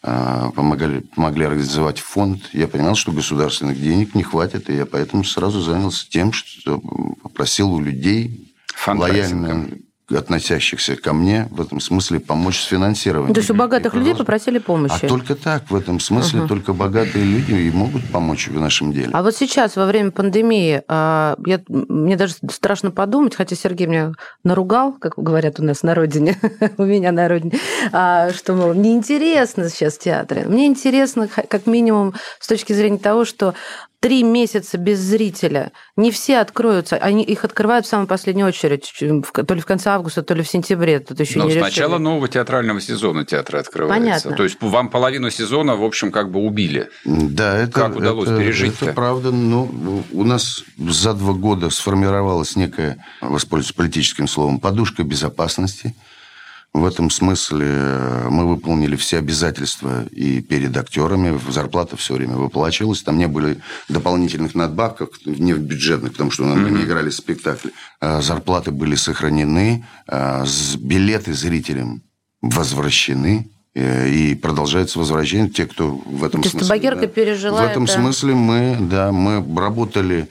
а, 0.05 0.51
помогали, 0.53 1.01
помогли 1.17 1.45
организовать 1.47 1.99
фонд. 1.99 2.43
Я 2.53 2.69
понимал, 2.69 2.95
что 2.95 3.11
государственных 3.13 3.81
денег 3.81 4.15
не 4.15 4.23
хватит, 4.23 4.71
и 4.71 4.75
я 4.77 4.87
поэтому 4.87 5.25
сразу 5.25 5.61
занялся 5.61 6.09
тем, 6.09 6.33
что 6.33 6.81
попросил 7.23 7.73
у 7.73 7.81
людей, 7.81 8.52
Лояльно 8.87 9.69
относящихся 10.17 10.97
ко 10.97 11.13
мне 11.13 11.49
в 11.51 11.61
этом 11.61 11.81
смысле 11.81 12.21
помочь 12.21 12.61
с 12.61 12.65
финансированием. 12.65 13.35
То 13.35 13.41
есть 13.41 13.51
у 13.51 13.55
богатых 13.55 13.95
людей 13.95 14.15
попросили 14.15 14.59
помощи. 14.59 15.05
А 15.05 15.09
только 15.09 15.35
так, 15.35 15.71
в 15.71 15.77
этом 15.77 16.01
смысле, 16.01 16.47
только 16.47 16.73
богатые 16.73 17.25
люди 17.25 17.53
и 17.53 17.71
могут 17.71 18.05
помочь 18.11 18.49
в 18.49 18.61
нашем 18.61 18.93
деле. 18.93 19.11
А 19.13 19.23
вот 19.23 19.35
сейчас, 19.35 19.77
во 19.77 19.87
время 19.87 20.11
пандемии, 20.11 20.83
а, 20.89 21.37
я, 21.47 21.61
мне 21.69 22.17
даже 22.17 22.35
страшно 22.51 22.91
подумать, 22.91 23.35
хотя 23.35 23.57
Сергей 23.57 23.87
меня 23.87 24.13
наругал, 24.45 24.93
как 24.93 25.15
говорят 25.17 25.61
у 25.61 25.65
нас 25.65 25.83
на 25.83 25.95
родине, 25.95 26.39
у 26.79 26.85
меня 26.85 27.13
на 27.13 27.29
родине, 27.29 27.59
а, 27.93 28.33
что, 28.33 28.55
мол, 28.55 28.75
неинтересно 28.75 29.69
сейчас 29.71 29.99
театры. 29.99 30.45
Мне 30.47 30.67
интересно, 30.67 31.29
как 31.29 31.67
минимум, 31.67 32.15
с 32.39 32.47
точки 32.47 32.73
зрения 32.73 32.99
того, 32.99 33.25
что 33.25 33.55
три 34.03 34.25
месяца 34.25 34.79
без 34.79 34.99
зрителя, 34.99 35.71
не 35.97 36.11
все 36.11 36.39
откроются, 36.41 36.97
они 36.97 37.23
их 37.23 37.45
открывают 37.45 37.87
в 37.87 37.89
самую 37.89 38.09
последнюю 38.09 38.49
очередь, 38.49 38.93
то 38.99 39.55
ли 39.55 39.61
в 39.61 39.65
конце 39.65 39.91
августа, 39.91 40.23
то 40.25 40.35
ли 40.35 40.43
в 40.43 40.49
сентябре, 40.49 40.99
тут 40.99 41.21
еще 41.21 41.39
Ну, 41.39 41.45
не 41.45 41.53
с 41.53 41.55
решили. 41.55 41.65
начала 41.69 41.99
нового 41.99 42.27
театрального 42.27 42.81
сезона 42.81 43.25
театр 43.25 43.57
открывается. 43.57 44.01
Понятно. 44.03 44.37
То 44.37 44.43
есть 44.43 44.57
вам 44.61 44.89
половину 44.89 45.31
сезона, 45.31 45.77
в 45.77 45.85
общем, 45.85 46.11
как 46.11 46.33
бы 46.33 46.41
убили. 46.41 46.89
Да, 47.05 47.57
это, 47.57 47.71
Как 47.73 47.97
удалось 47.97 48.29
это, 48.29 48.39
пережить-то? 48.39 48.87
Это 48.87 48.95
правда. 48.95 49.31
Ну, 49.31 50.03
у 50.11 50.25
нас 50.25 50.65
за 50.77 51.15
два 51.15 51.33
года 51.33 51.71
сформировалась 51.71 52.57
некая, 52.57 53.05
воспользуюсь 53.21 53.73
политическим 53.73 54.27
словом, 54.27 54.59
подушка 54.59 55.05
безопасности. 55.05 55.95
В 56.75 56.87
этом 56.87 57.11
смысле 57.11 57.67
э, 57.69 58.29
мы 58.31 58.47
выполнили 58.49 58.97
все 58.97 59.19
обязательства 59.19 60.05
и 60.11 60.41
перед 60.41 60.75
актерами. 60.75 61.39
Зарплата 61.51 61.99
все 61.99 62.15
время 62.15 62.37
выплачивалась. 62.37 63.03
Там 63.03 63.19
не 63.19 63.29
были 63.29 63.59
дополнительных 63.91 64.55
надбавок, 64.55 65.11
не 65.27 65.53
в 65.53 65.59
бюджетных, 65.61 66.13
потому 66.13 66.31
что 66.31 66.45
мы 66.45 66.71
не 66.71 66.85
играли 66.85 67.11
спектакли. 67.11 67.73
А 68.01 68.23
Зарплаты 68.23 68.71
были 68.71 68.95
сохранены, 68.95 69.85
а 70.09 70.47
с- 70.47 70.77
билеты 70.77 71.35
зрителям 71.35 72.03
возвращены. 72.41 73.51
э, 73.75 74.09
И 74.09 74.35
продолжается 74.35 74.99
возвращение. 74.99 75.51
Те, 75.51 75.67
кто 75.67 75.91
в 75.95 76.25
этом 76.25 76.41
То 76.41 76.47
есть 76.47 76.53
смысле... 76.59 76.69
табакерка 76.69 77.07
пережила 77.07 77.63
В 77.63 77.71
этом 77.71 77.85
это. 77.85 77.93
смысле 77.93 78.35
мы, 78.35 78.77
да, 78.81 79.13
мы 79.13 79.45
работали 79.61 80.29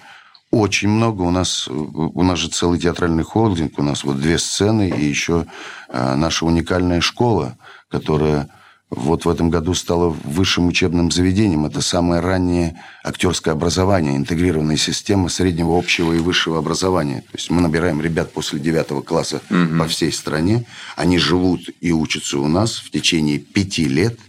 очень 0.51 0.89
много. 0.89 1.21
У 1.21 1.31
нас, 1.31 1.67
у 1.69 2.23
нас 2.23 2.37
же 2.37 2.49
целый 2.49 2.77
театральный 2.77 3.23
холдинг, 3.23 3.79
у 3.79 3.83
нас 3.83 4.03
вот 4.03 4.19
две 4.19 4.37
сцены 4.37 4.89
и 4.89 5.05
еще 5.05 5.45
наша 5.91 6.45
уникальная 6.45 7.01
школа, 7.01 7.57
которая 7.89 8.49
вот 8.89 9.23
в 9.23 9.29
этом 9.29 9.49
году 9.49 9.73
стала 9.73 10.09
высшим 10.09 10.67
учебным 10.67 11.11
заведением. 11.11 11.65
Это 11.65 11.81
самое 11.81 12.19
раннее 12.19 12.75
актерское 13.05 13.53
образование, 13.53 14.17
интегрированная 14.17 14.75
система 14.75 15.29
среднего, 15.29 15.77
общего 15.77 16.11
и 16.11 16.19
высшего 16.19 16.59
образования. 16.59 17.21
То 17.21 17.37
есть 17.37 17.49
мы 17.49 17.61
набираем 17.61 18.01
ребят 18.01 18.33
после 18.33 18.59
девятого 18.59 19.01
класса 19.01 19.41
по 19.49 19.87
всей 19.87 20.11
стране. 20.11 20.65
Они 20.97 21.17
живут 21.17 21.69
и 21.79 21.93
учатся 21.93 22.37
у 22.39 22.47
нас 22.47 22.75
в 22.75 22.91
течение 22.91 23.39
пяти 23.39 23.85
лет. 23.85 24.19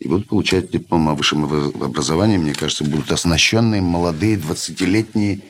И 0.00 0.08
будут 0.08 0.28
получать 0.28 0.70
диплом 0.70 1.08
о 1.08 1.14
высшем 1.14 1.44
образовании. 1.44 2.38
Мне 2.38 2.54
кажется, 2.54 2.84
будут 2.84 3.12
оснащенные 3.12 3.82
молодые 3.82 4.38
20-летние 4.38 5.42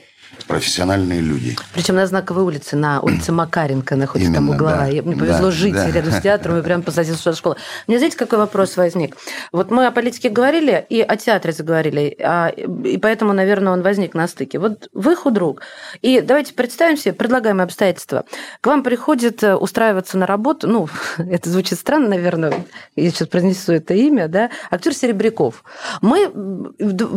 профессиональные 0.51 1.21
люди. 1.21 1.57
Причем 1.73 1.95
на 1.97 2.07
знаковой 2.07 2.43
улице, 2.45 2.77
на 2.77 3.01
улице 3.01 3.33
Макаренко 3.33 3.97
находится 3.97 4.33
там 4.33 4.45
Именно, 4.45 4.57
угловая. 4.57 4.79
да. 4.91 4.95
Я- 4.97 5.03
Мне 5.03 5.17
повезло 5.17 5.47
Да, 5.47 5.51
жить 5.51 5.73
да. 5.75 5.91
рядом 5.91 6.13
с 6.13 6.21
театром 6.21 6.59
и 6.59 6.63
прямо 6.63 6.83
по 6.83 6.91
соседству 6.91 7.33
школы. 7.33 7.57
Мне 7.87 7.99
знаете, 7.99 8.17
какой 8.17 8.39
вопрос 8.39 8.77
возник? 8.77 9.17
Вот 9.53 9.71
мы 9.71 9.87
о 9.87 9.91
политике 9.91 10.29
говорили 10.29 10.85
и 10.91 11.01
о 11.01 11.17
театре 11.17 11.53
заговорили, 11.55 12.17
а, 12.23 12.49
и 12.49 12.99
поэтому, 12.99 13.33
наверное, 13.33 13.73
он 13.73 13.83
возник 13.83 14.15
на 14.15 14.29
стыке. 14.29 14.59
Вот 14.59 14.89
вы 14.93 15.17
худрук. 15.17 15.63
И 16.03 16.21
давайте 16.21 16.53
представим 16.55 16.97
себе 16.99 17.15
предлагаемые 17.15 17.65
обстоятельства. 17.65 18.25
К 18.61 18.67
вам 18.67 18.83
приходит 18.83 19.43
э, 19.43 19.55
устраиваться 19.57 20.19
на 20.19 20.27
работу, 20.27 20.69
ну, 20.69 20.89
это 21.19 21.49
звучит 21.49 21.79
странно, 21.79 22.09
наверное, 22.11 22.53
я 22.97 23.11
сейчас 23.11 23.29
произнесу 23.29 23.73
это 23.73 23.95
имя, 23.95 24.29
да, 24.29 24.51
актер 24.71 24.95
Серебряков. 24.95 25.65
Мы, 26.03 26.31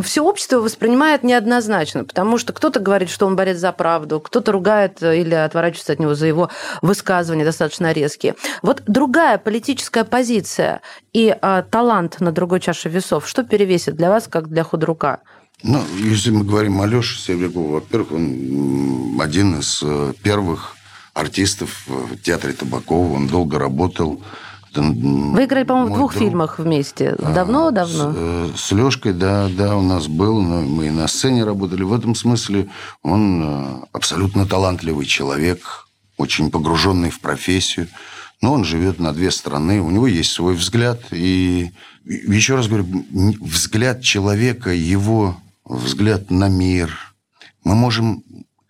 все 0.04 0.24
общество 0.24 0.58
воспринимает 0.60 1.24
неоднозначно, 1.24 2.06
потому 2.06 2.38
что 2.38 2.54
кто-то 2.54 2.80
говорит, 2.80 2.94
говорит, 2.94 3.10
что 3.24 3.28
он 3.28 3.38
борец 3.38 3.58
за 3.58 3.72
правду, 3.72 4.20
кто-то 4.20 4.52
ругает 4.52 5.02
или 5.02 5.34
отворачивается 5.34 5.94
от 5.94 6.00
него 6.00 6.14
за 6.14 6.28
его 6.28 6.50
высказывания 6.82 7.46
достаточно 7.46 7.94
резкие. 7.94 8.36
Вот 8.62 8.84
другая 8.86 9.38
политическая 9.38 10.04
позиция 10.04 10.82
и 11.14 11.34
а, 11.42 11.62
талант 11.62 12.20
на 12.20 12.34
другой 12.34 12.60
чаше 12.60 12.90
весов, 12.90 13.26
что 13.26 13.44
перевесит 13.44 13.96
для 13.96 14.10
вас, 14.10 14.28
как 14.28 14.50
для 14.50 14.66
худрука? 14.66 15.20
Ну, 15.64 15.82
если 15.98 16.32
мы 16.32 16.44
говорим 16.44 16.82
о 16.82 16.86
Леше 16.86 17.18
Серебрякову, 17.18 17.76
во-первых, 17.76 18.12
он 18.12 19.22
один 19.22 19.60
из 19.60 19.82
э, 19.82 20.12
первых 20.22 20.76
артистов 21.14 21.84
в 21.88 22.18
театре 22.18 22.52
Табакова. 22.52 23.16
Он 23.16 23.28
долго 23.28 23.58
работал. 23.58 24.22
Вы 24.82 25.46
играли, 25.46 25.64
по-моему, 25.64 25.94
в 25.94 25.98
двух 25.98 26.14
друг. 26.14 26.24
фильмах 26.24 26.60
вместе. 26.60 27.16
Давно-давно? 27.18 28.12
С, 28.12 28.16
э, 28.16 28.50
с 28.56 28.72
Лешкой, 28.72 29.14
да, 29.14 29.50
да, 29.50 29.76
у 29.76 29.82
нас 29.82 30.08
был. 30.08 30.42
Но 30.42 30.62
мы 30.62 30.88
и 30.88 30.92
на 30.92 31.08
сцене 31.08 31.44
работали. 31.44 31.84
В 31.84 31.94
этом 31.94 32.16
смысле 32.16 32.70
он 33.02 33.44
э, 33.44 33.86
абсолютно 33.92 34.46
талантливый 34.46 35.06
человек, 35.06 35.88
очень 36.18 36.52
погруженный 36.52 37.10
в 37.10 37.20
профессию. 37.20 37.88
Но 38.42 38.54
он 38.54 38.66
живет 38.66 39.00
на 39.00 39.14
две 39.14 39.32
страны, 39.32 39.82
у 39.82 39.90
него 39.90 40.06
есть 40.08 40.32
свой 40.32 40.56
взгляд. 40.56 41.00
И 41.12 41.72
еще 42.06 42.56
раз 42.56 42.68
говорю, 42.68 42.86
взгляд 43.40 44.02
человека, 44.02 44.72
его 44.72 45.38
взгляд 45.66 46.30
на 46.30 46.50
мир. 46.50 47.16
Мы 47.64 47.76
можем 47.76 48.24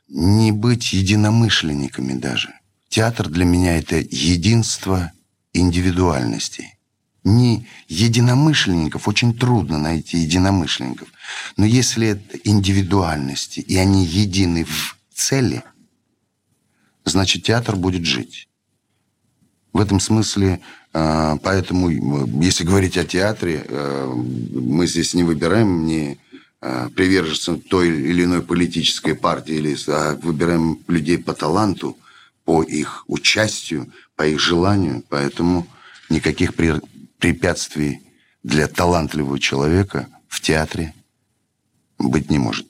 не 0.07 0.51
быть 0.51 0.93
единомышленниками 0.93 2.13
даже. 2.13 2.49
Театр 2.89 3.27
для 3.27 3.45
меня– 3.45 3.77
это 3.79 3.95
единство 3.97 5.11
индивидуальностей. 5.53 6.77
Не 7.23 7.67
единомышленников, 7.87 9.07
очень 9.07 9.33
трудно 9.33 9.77
найти 9.77 10.17
единомышленников. 10.17 11.07
Но 11.55 11.65
если 11.65 12.07
это 12.07 12.37
индивидуальности, 12.43 13.61
и 13.61 13.77
они 13.77 14.05
едины 14.05 14.65
в 14.65 14.97
цели, 15.13 15.63
значит, 17.05 17.43
театр 17.43 17.75
будет 17.75 18.05
жить. 18.05 18.49
В 19.71 19.79
этом 19.79 19.99
смысле, 19.99 20.59
э, 20.93 21.37
поэтому, 21.41 21.89
если 22.41 22.65
говорить 22.65 22.97
о 22.97 23.05
театре, 23.05 23.65
э, 23.67 24.13
мы 24.13 24.85
здесь 24.85 25.13
не 25.13 25.23
выбираем 25.23 25.85
не 25.85 26.19
Э, 26.65 26.87
приверженцем 26.95 27.59
той 27.59 27.89
или 27.89 28.23
иной 28.23 28.41
политической 28.41 29.15
партии, 29.15 29.75
а 29.89 30.15
выбираем 30.23 30.79
людей 30.87 31.17
по 31.17 31.33
таланту, 31.33 31.97
по 32.45 32.63
их 32.63 33.03
участию, 33.07 33.91
по 34.15 34.25
их 34.25 34.39
желанию. 34.39 35.03
Поэтому 35.09 35.67
никаких 36.09 36.53
препятствий 37.19 38.01
для 38.43 38.67
талантливого 38.67 39.39
человека 39.39 40.07
в 40.27 40.41
театре 40.41 40.93
быть 41.97 42.29
не 42.29 42.39
может. 42.39 42.67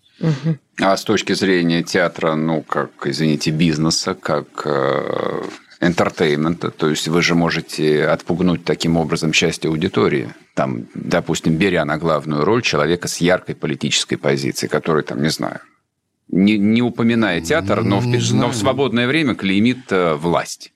А 0.79 0.95
с 0.97 1.03
точки 1.03 1.33
зрения 1.33 1.83
театра, 1.83 2.35
ну, 2.35 2.61
как, 2.61 2.91
извините, 3.05 3.51
бизнеса, 3.51 4.15
как 4.15 4.47
э, 4.65 5.43
энтертеймента, 5.81 6.71
то 6.71 6.89
есть 6.89 7.07
вы 7.07 7.21
же 7.21 7.35
можете 7.35 8.07
отпугнуть 8.07 8.63
таким 8.63 8.97
образом 8.97 9.33
часть 9.33 9.65
аудитории, 9.65 10.33
там, 10.55 10.85
допустим, 10.95 11.57
беря 11.57 11.85
на 11.85 11.97
главную 11.97 12.45
роль 12.45 12.61
человека 12.61 13.07
с 13.07 13.17
яркой 13.17 13.55
политической 13.55 14.15
позицией, 14.15 14.69
который, 14.69 15.03
там, 15.03 15.21
не 15.21 15.29
знаю, 15.29 15.59
не, 16.29 16.57
не 16.57 16.81
упоминая 16.81 17.41
театр, 17.41 17.83
но, 17.83 17.99
в, 17.99 18.05
но 18.05 18.49
в 18.49 18.55
свободное 18.55 19.07
время 19.07 19.35
клеймит 19.35 19.91
э, 19.91 20.15
власть. 20.15 20.71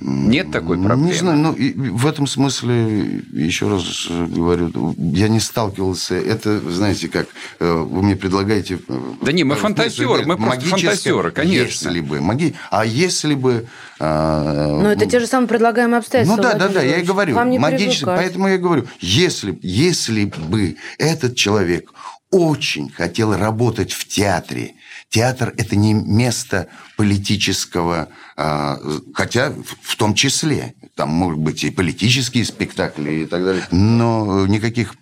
Нет 0.00 0.52
такой 0.52 0.78
проблемы? 0.78 1.06
Не 1.10 1.14
знаю, 1.14 1.38
но 1.38 1.56
ну, 1.58 1.96
в 1.96 2.06
этом 2.06 2.28
смысле, 2.28 3.20
еще 3.32 3.68
раз 3.68 4.06
говорю, 4.08 4.94
я 4.96 5.28
не 5.28 5.40
сталкивался. 5.40 6.14
Это, 6.14 6.60
знаете, 6.70 7.08
как 7.08 7.26
э, 7.58 7.72
вы 7.72 8.02
мне 8.02 8.14
предлагаете... 8.14 8.78
Э, 8.88 9.00
да 9.22 9.32
не, 9.32 9.42
мы 9.42 9.56
фантазеры, 9.56 10.24
мы 10.24 10.36
просто 10.36 10.66
фантазеры, 10.66 11.32
конечно. 11.32 11.88
Если 11.88 12.00
бы. 12.00 12.20
Маги... 12.20 12.54
А 12.70 12.84
если 12.84 13.34
бы... 13.34 13.66
А, 13.98 14.80
ну, 14.80 14.88
это 14.88 15.06
те 15.06 15.18
же 15.18 15.26
самые 15.26 15.48
предлагаемые 15.48 15.98
обстоятельства. 15.98 16.36
Ну, 16.36 16.42
да, 16.42 16.54
да, 16.54 16.68
да, 16.68 16.82
я 16.82 16.98
и 16.98 17.02
говорю. 17.04 17.34
Вам 17.34 17.50
не 17.50 17.58
магически, 17.58 18.04
поэтому 18.04 18.48
я 18.48 18.58
говорю, 18.58 18.86
если, 19.00 19.58
если 19.62 20.26
бы 20.26 20.76
этот 20.98 21.34
человек 21.34 21.92
очень 22.30 22.90
хотел 22.90 23.34
работать 23.34 23.92
в 23.92 24.06
театре. 24.06 24.74
Театр– 25.10 25.54
это 25.56 25.74
не 25.74 25.94
место 25.94 26.68
политического, 26.96 28.08
а, 28.36 28.78
хотя 29.14 29.54
в 29.82 29.96
том 29.96 30.14
числе. 30.14 30.74
Там 30.94 31.08
могут 31.10 31.38
быть 31.38 31.64
и 31.64 31.70
политические 31.70 32.44
спектакли 32.44 33.22
и 33.22 33.26
так 33.26 33.42
далее. 33.42 33.66
Но 33.70 34.46
никаких 34.46 34.96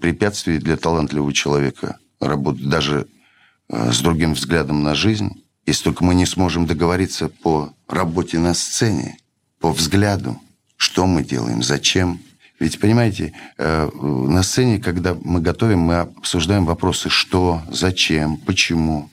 препятствий 0.00 0.58
для 0.58 0.76
талантливого 0.76 1.32
человека 1.32 1.98
работать 2.20 2.68
даже 2.68 3.06
а, 3.68 3.92
с 3.92 4.00
другим 4.00 4.32
взглядом 4.32 4.82
на 4.82 4.94
жизнь, 4.94 5.44
если 5.66 5.84
только 5.84 6.04
мы 6.04 6.14
не 6.14 6.26
сможем 6.26 6.66
договориться 6.66 7.28
по 7.28 7.74
работе 7.88 8.38
на 8.38 8.54
сцене, 8.54 9.18
по 9.60 9.72
взгляду, 9.72 10.40
что 10.76 11.06
мы 11.06 11.22
делаем, 11.22 11.62
зачем– 11.62 12.20
ведь, 12.62 12.78
понимаете, 12.78 13.32
э, 13.58 13.90
на 13.92 14.42
сцене, 14.42 14.78
когда 14.78 15.14
мы 15.14 15.40
готовим, 15.40 15.80
мы 15.80 15.96
обсуждаем 15.96 16.64
вопросы 16.64 17.08
«что», 17.08 17.60
«зачем», 17.70 18.36
«почему». 18.36 19.10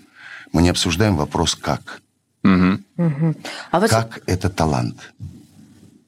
Мы 0.53 0.61
не 0.61 0.69
обсуждаем 0.69 1.15
вопрос 1.17 1.55
«как». 1.55 2.01
Угу. 2.43 2.77
Угу. 2.97 3.35
А 3.71 3.79
вас... 3.79 3.89
Как 3.89 4.21
это 4.27 4.49
талант. 4.49 5.13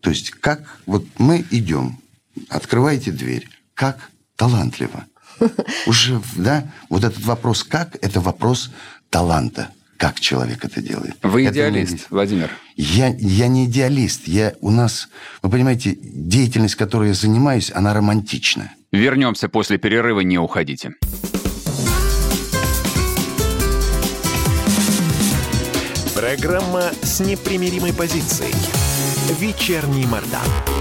То 0.02 0.12
есть, 0.12 0.30
как 0.30 0.62
вот 0.86 1.04
мы 1.18 1.44
идем, 1.50 1.98
открываете 2.50 3.12
дверь, 3.12 3.50
как 3.74 4.12
талантливо. 4.36 5.06
Уже, 5.88 6.22
да, 6.36 6.72
вот 6.90 7.04
этот 7.04 7.26
вопрос 7.26 7.64
«как»– 7.64 7.98
это 8.02 8.22
вопрос 8.22 8.70
таланта 9.10 9.70
как 10.02 10.20
человек 10.20 10.66
это 10.66 10.82
делает. 10.82 11.14
Вы 11.22 11.44
это 11.44 11.54
идеалист, 11.54 11.94
не... 11.94 12.00
Владимир. 12.10 12.50
Я, 12.76 13.16
я 13.20 13.48
не 13.48 13.66
идеалист. 13.66 14.28
Я, 14.28 14.54
у 14.60 14.72
нас, 14.72 15.10
вы 15.44 15.52
понимаете, 15.52 15.96
деятельность, 16.02 16.74
которой 16.74 17.10
я 17.10 17.14
занимаюсь, 17.14 17.72
она 17.72 17.94
романтична. 17.94 18.74
Вернемся 18.92 19.48
после 19.48 19.78
перерыва, 19.78 20.22
не 20.22 20.40
уходите. 20.40 20.96
Программа 26.16 26.90
с 27.04 27.20
непримиримой 27.20 27.94
позицией. 27.94 28.56
Вечерний 29.40 30.08
Мордан. 30.08 30.81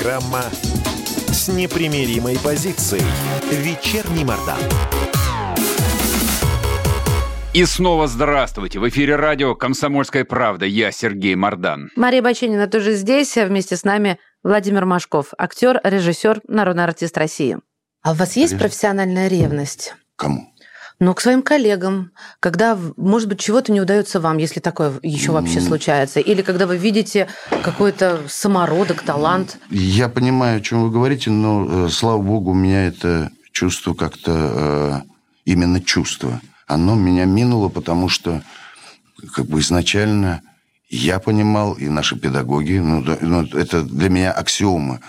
Программа 0.00 0.44
с 1.28 1.48
непримиримой 1.48 2.38
позицией. 2.38 3.02
Вечерний 3.50 4.24
Мордан. 4.24 4.58
И 7.52 7.64
снова 7.66 8.06
здравствуйте. 8.06 8.78
В 8.78 8.88
эфире 8.88 9.16
радио 9.16 9.54
«Комсомольская 9.54 10.24
правда». 10.24 10.64
Я 10.64 10.90
Сергей 10.90 11.34
Мордан. 11.34 11.90
Мария 11.96 12.22
Баченина 12.22 12.66
тоже 12.66 12.94
здесь. 12.94 13.36
А 13.36 13.44
вместе 13.44 13.76
с 13.76 13.84
нами 13.84 14.18
Владимир 14.42 14.86
Машков, 14.86 15.34
актер, 15.36 15.78
режиссер, 15.84 16.40
народный 16.48 16.84
артист 16.84 17.18
России. 17.18 17.58
А 18.02 18.12
у 18.12 18.14
вас 18.14 18.36
есть 18.36 18.58
профессиональная 18.58 19.28
ревность? 19.28 19.94
Кому? 20.16 20.49
Но 21.00 21.14
к 21.14 21.22
своим 21.22 21.42
коллегам, 21.42 22.12
когда, 22.40 22.78
может 22.96 23.28
быть, 23.28 23.40
чего-то 23.40 23.72
не 23.72 23.80
удается 23.80 24.20
вам, 24.20 24.36
если 24.36 24.60
такое 24.60 24.92
еще 25.02 25.32
вообще 25.32 25.60
случается, 25.60 26.20
или 26.20 26.42
когда 26.42 26.66
вы 26.66 26.76
видите 26.76 27.26
какой-то 27.62 28.20
самородок, 28.28 29.02
талант. 29.02 29.58
Я 29.70 30.10
понимаю, 30.10 30.58
о 30.58 30.60
чем 30.60 30.84
вы 30.84 30.90
говорите, 30.90 31.30
но, 31.30 31.86
э, 31.86 31.88
слава 31.88 32.20
богу, 32.20 32.50
у 32.50 32.54
меня 32.54 32.86
это 32.86 33.30
чувство 33.50 33.94
как-то, 33.94 35.02
э, 35.06 35.10
именно 35.46 35.80
чувство, 35.80 36.40
оно 36.66 36.94
меня 36.94 37.24
минуло, 37.24 37.70
потому 37.70 38.10
что 38.10 38.42
как 39.34 39.46
бы 39.46 39.60
изначально 39.60 40.42
я 40.90 41.18
понимал, 41.18 41.74
и 41.74 41.88
наши 41.88 42.16
педагоги, 42.16 42.78
ну, 42.78 43.04
ну 43.22 43.42
это 43.54 43.82
для 43.82 44.10
меня 44.10 44.32
аксиома, 44.32 45.00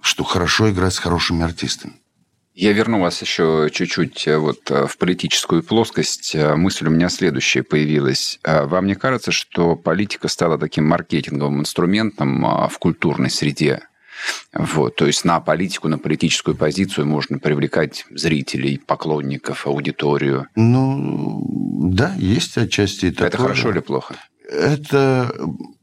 что 0.00 0.22
хорошо 0.22 0.70
играть 0.70 0.94
с 0.94 0.98
хорошими 0.98 1.44
артистами. 1.44 1.94
Я 2.60 2.74
верну 2.74 3.00
вас 3.00 3.22
еще 3.22 3.70
чуть-чуть 3.72 4.28
э, 4.28 4.36
вот 4.36 4.70
э, 4.70 4.86
в 4.86 4.98
политическую 4.98 5.62
плоскость. 5.62 6.34
Э, 6.34 6.56
мысль 6.56 6.88
у 6.88 6.90
меня 6.90 7.08
следующая 7.08 7.62
появилась. 7.62 8.38
Вам 8.44 8.84
не 8.84 8.94
кажется, 8.96 9.32
что 9.32 9.76
политика 9.76 10.28
стала 10.28 10.58
таким 10.58 10.86
маркетинговым 10.86 11.60
инструментом 11.60 12.68
в 12.68 12.78
культурной 12.78 13.30
среде? 13.30 13.80
Вот, 14.52 14.96
то 14.96 15.06
есть 15.06 15.24
на 15.24 15.40
политику, 15.40 15.88
на 15.88 15.96
политическую 15.96 16.54
позицию 16.54 17.06
можно 17.06 17.38
привлекать 17.38 18.04
зрителей, 18.10 18.76
поклонников, 18.76 19.66
аудиторию. 19.66 20.46
Ну, 20.54 21.42
да, 21.90 22.14
есть 22.18 22.58
отчасти 22.58 23.06
это. 23.06 23.24
Это 23.24 23.38
такое. 23.38 23.46
хорошо 23.46 23.70
или 23.70 23.78
плохо? 23.78 24.16
Это 24.46 25.34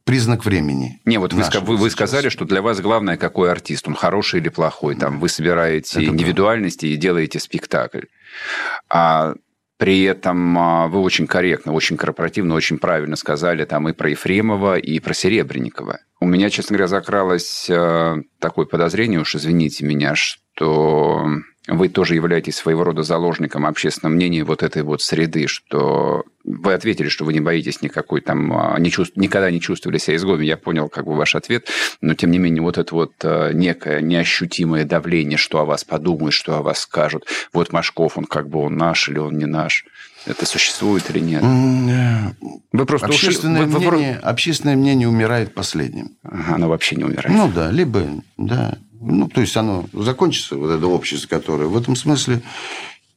признак 0.08 0.46
времени. 0.46 1.00
Не, 1.06 1.18
вот 1.20 1.34
вы, 1.34 1.44
вы, 1.62 1.78
вы 1.78 1.90
сказали, 1.90 2.30
что 2.30 2.46
для 2.46 2.62
вас 2.62 2.80
главное, 2.80 3.18
какой 3.18 3.52
артист, 3.52 3.88
он 3.88 3.94
хороший 3.94 4.40
или 4.40 4.50
плохой. 4.50 4.96
Там 4.96 5.20
вы 5.20 5.28
собираете 5.28 6.00
Это 6.00 6.08
да. 6.08 6.14
индивидуальности 6.14 6.86
и 6.88 6.96
делаете 6.96 7.40
спектакль. 7.40 8.06
А 8.90 9.34
при 9.78 10.04
этом 10.04 10.58
а, 10.58 10.88
вы 10.88 11.02
очень 11.02 11.28
корректно, 11.28 11.74
очень 11.74 11.98
корпоративно, 11.98 12.56
очень 12.56 12.80
правильно 12.80 13.18
сказали 13.18 13.66
там 13.66 13.90
и 13.90 13.94
про 13.94 14.10
Ефремова, 14.10 14.78
и 14.78 15.00
про 15.00 15.14
Серебренникова. 15.14 16.00
У 16.22 16.26
меня, 16.26 16.50
честно 16.50 16.76
говоря, 16.76 16.88
закралось 16.88 17.70
э, 17.70 18.16
такое 18.40 18.66
подозрение, 18.66 19.20
уж 19.20 19.36
извините 19.36 19.86
меня, 19.86 20.16
что 20.16 21.28
вы 21.68 21.90
тоже 21.90 22.16
являетесь 22.16 22.56
своего 22.56 22.84
рода 22.84 23.04
заложником 23.04 23.66
общественного 23.66 24.16
мнения 24.16 24.44
вот 24.44 24.64
этой 24.64 24.84
вот 24.84 25.02
среды, 25.02 25.48
что 25.48 26.24
вы 26.46 26.74
ответили, 26.74 27.10
что 27.10 27.26
вы 27.26 27.34
не 27.34 27.42
боитесь 27.42 27.82
никакой 27.82 28.22
там, 28.22 28.54
а, 28.54 28.80
не 28.80 28.90
чувств... 28.90 29.18
никогда 29.18 29.52
не 29.52 29.60
чувствовали 29.60 29.98
себя 29.98 30.16
изгоем. 30.16 30.42
Я 30.42 30.56
понял 30.56 30.88
как 30.88 31.06
бы 31.06 31.16
ваш 31.16 31.36
ответ, 31.36 31.68
но 32.00 32.14
тем 32.14 32.32
не 32.32 32.40
менее 32.40 32.62
вот 32.62 32.78
это 32.78 32.96
вот 32.96 33.14
э, 33.24 33.52
некое 33.54 34.02
неощутимое 34.02 34.86
давление, 34.86 35.38
что 35.38 35.60
о 35.60 35.66
вас 35.66 35.84
подумают, 35.84 36.34
что 36.34 36.56
о 36.56 36.62
вас 36.62 36.80
скажут. 36.80 37.28
Вот 37.52 37.74
Машков, 37.74 38.18
он 38.18 38.24
как 38.24 38.48
бы 38.48 38.60
он 38.60 38.78
наш 38.78 39.10
или 39.10 39.20
он 39.20 39.38
не 39.38 39.46
наш. 39.46 39.86
Это 40.28 40.46
существует 40.46 41.10
или 41.10 41.20
нет? 41.20 41.42
Э, 41.44 42.34
Вы 42.74 42.86
просто 42.86 43.08
ушли- 43.08 43.16
Общественное, 43.28 43.66
вы- 43.66 43.80
вы- 43.80 43.92
мнение, 43.92 44.18
общественное 44.18 44.76
мнение 44.76 45.08
умирает 45.08 45.54
последним. 45.54 46.12
Ага, 46.24 46.56
оно 46.56 46.68
вообще 46.70 46.96
не 46.98 47.06
умирает. 47.06 47.30
Ну 47.30 47.50
да, 47.52 47.72
либо, 47.72 48.04
да. 48.38 48.78
Ну, 49.00 49.28
то 49.30 49.42
есть 49.42 49.56
оно 49.56 49.86
закончится, 49.94 50.56
вот 50.58 50.70
это 50.72 50.86
общество, 50.88 51.28
которое... 51.30 51.68
В 51.68 51.78
этом 51.78 51.96
смысле 51.96 52.42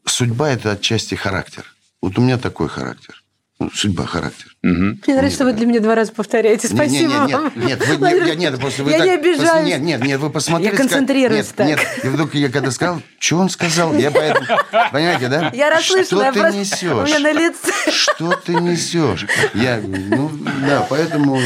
судьба– 0.04 0.50
это 0.52 0.72
отчасти 0.72 1.14
характер. 1.16 1.64
Вот 2.00 2.16
у 2.18 2.22
меня 2.22 2.38
такой 2.38 2.68
характер. 2.68 3.19
Ну, 3.60 3.70
судьба, 3.74 4.06
характер. 4.06 4.56
Мгм. 4.62 5.00
Мне 5.06 5.14
нравится, 5.16 5.34
что 5.36 5.44
вы 5.44 5.52
для 5.52 5.66
меня 5.66 5.80
два 5.80 5.94
раза 5.94 6.12
повторяете. 6.12 6.66
Спасибо 6.66 7.12
не, 7.12 7.26
не, 7.26 7.34
вам. 7.34 7.52
нет, 7.56 7.56
нет, 7.56 7.86
вы, 7.86 7.96
Владимир, 7.96 8.24
нет, 8.26 8.38
нет, 8.38 8.58
просто 8.58 8.82
вы 8.84 8.90
я 8.92 8.98
так- 8.98 9.06
не 9.06 9.18
просто 9.18 9.32
обижаюсь. 9.42 9.68
Нет, 9.68 9.80
нет, 9.82 10.02
нет, 10.02 10.20
вы 10.20 10.30
посмотрите. 10.30 10.72
Я 10.72 10.76
концентрируюсь 10.78 11.46
как- 11.48 11.56
так. 11.56 11.66
Нет, 11.66 11.78
нет, 11.78 12.04
и 12.04 12.08
вдруг 12.08 12.34
я 12.34 12.48
когда 12.48 12.70
сказал, 12.70 13.02
что 13.18 13.36
он 13.36 13.50
сказал, 13.50 13.92
я 13.94 14.10
поэтому, 14.10 14.46
понимаете, 14.92 15.28
да? 15.28 15.50
Я 15.54 15.68
расслышала, 15.68 16.22
я 16.22 16.32
Что 16.32 16.32
ты 16.32 16.40
просто... 16.40 16.58
несешь? 16.58 16.82
У 16.90 17.02
меня 17.04 17.18
на 17.18 17.32
лице... 17.32 17.72
Что 17.90 18.30
ты 18.32 18.54
несешь? 18.54 19.26
Я, 19.52 19.78
ну, 19.86 20.30
да, 20.66 20.86
поэтому... 20.88 21.38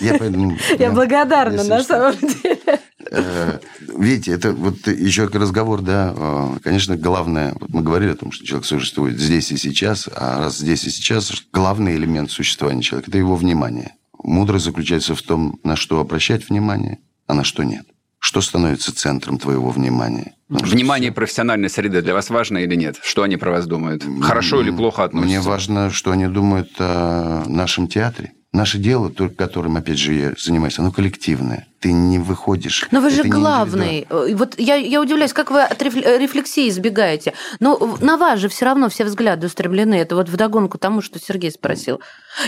Я, 0.00 0.14
поэтому, 0.18 0.56
Я 0.78 0.88
да, 0.88 0.94
благодарна, 0.94 1.64
на 1.64 1.82
самом 1.84 2.16
деле. 2.16 2.80
Э, 3.14 3.58
Видите, 3.96 4.32
это 4.32 4.52
вот 4.52 4.86
еще 4.86 5.26
разговор, 5.26 5.80
да, 5.80 6.12
э, 6.16 6.58
конечно, 6.62 6.96
главное, 6.96 7.54
вот 7.60 7.70
мы 7.70 7.82
говорили 7.82 8.12
о 8.12 8.16
том, 8.16 8.32
что 8.32 8.44
человек 8.44 8.66
существует 8.66 9.18
здесь 9.18 9.52
и 9.52 9.56
сейчас, 9.56 10.08
а 10.14 10.40
раз 10.40 10.58
здесь 10.58 10.84
и 10.84 10.90
сейчас, 10.90 11.32
главный 11.52 11.96
элемент 11.96 12.30
существования 12.30 12.82
человека– 12.82 13.10
это 13.10 13.18
его 13.18 13.36
внимание. 13.36 13.94
Мудрость 14.22 14.64
заключается 14.64 15.14
в 15.14 15.22
том, 15.22 15.60
на 15.64 15.76
что 15.76 16.00
обращать 16.00 16.48
внимание, 16.48 16.98
а 17.26 17.34
на 17.34 17.44
что 17.44 17.62
нет. 17.62 17.86
Что 18.18 18.40
становится 18.40 18.94
центром 18.94 19.38
твоего 19.38 19.70
внимания? 19.70 20.34
Потому 20.48 20.72
Внимание 20.72 21.12
профессиональной 21.12 21.68
среды 21.68 22.00
для 22.00 22.14
вас 22.14 22.30
важно 22.30 22.58
или 22.58 22.74
нет? 22.74 22.96
Что 23.02 23.22
они 23.22 23.36
про 23.36 23.50
вас 23.50 23.66
думают? 23.66 24.02
Хорошо 24.22 24.62
или 24.62 24.70
плохо 24.70 25.04
относятся? 25.04 25.28
Мне 25.28 25.40
важно, 25.40 25.90
что 25.90 26.10
они 26.10 26.26
думают 26.26 26.70
о 26.78 27.44
нашем 27.46 27.86
театре. 27.86 28.32
Наше 28.54 28.78
дело, 28.78 29.10
только 29.10 29.34
которым, 29.34 29.76
опять 29.76 29.98
же, 29.98 30.14
я 30.14 30.32
занимаюсь, 30.38 30.78
оно 30.78 30.92
коллективное. 30.92 31.66
Ты 31.80 31.90
не 31.92 32.20
выходишь. 32.20 32.86
Но 32.92 33.00
вы 33.00 33.10
же 33.10 33.24
главный. 33.24 34.06
Э, 34.08 34.34
Вот 34.36 34.54
я, 34.58 34.76
я 34.76 35.00
удивляюсь, 35.00 35.32
как 35.32 35.50
вы 35.50 35.60
от 35.60 35.82
э, 35.82 36.18
рефлексии 36.18 36.68
избегаете. 36.68 37.32
Но 37.58 37.76
в- 37.76 38.02
на 38.02 38.16
вас 38.16 38.38
же 38.38 38.48
все 38.48 38.64
равно 38.66 38.88
все 38.88 39.04
взгляды 39.04 39.48
устремлены. 39.48 39.96
Это 39.96 40.14
вот 40.14 40.28
вдогонку 40.28 40.78
тому, 40.78 41.02
что 41.02 41.18
Сергей 41.18 41.50
спросил. 41.50 42.00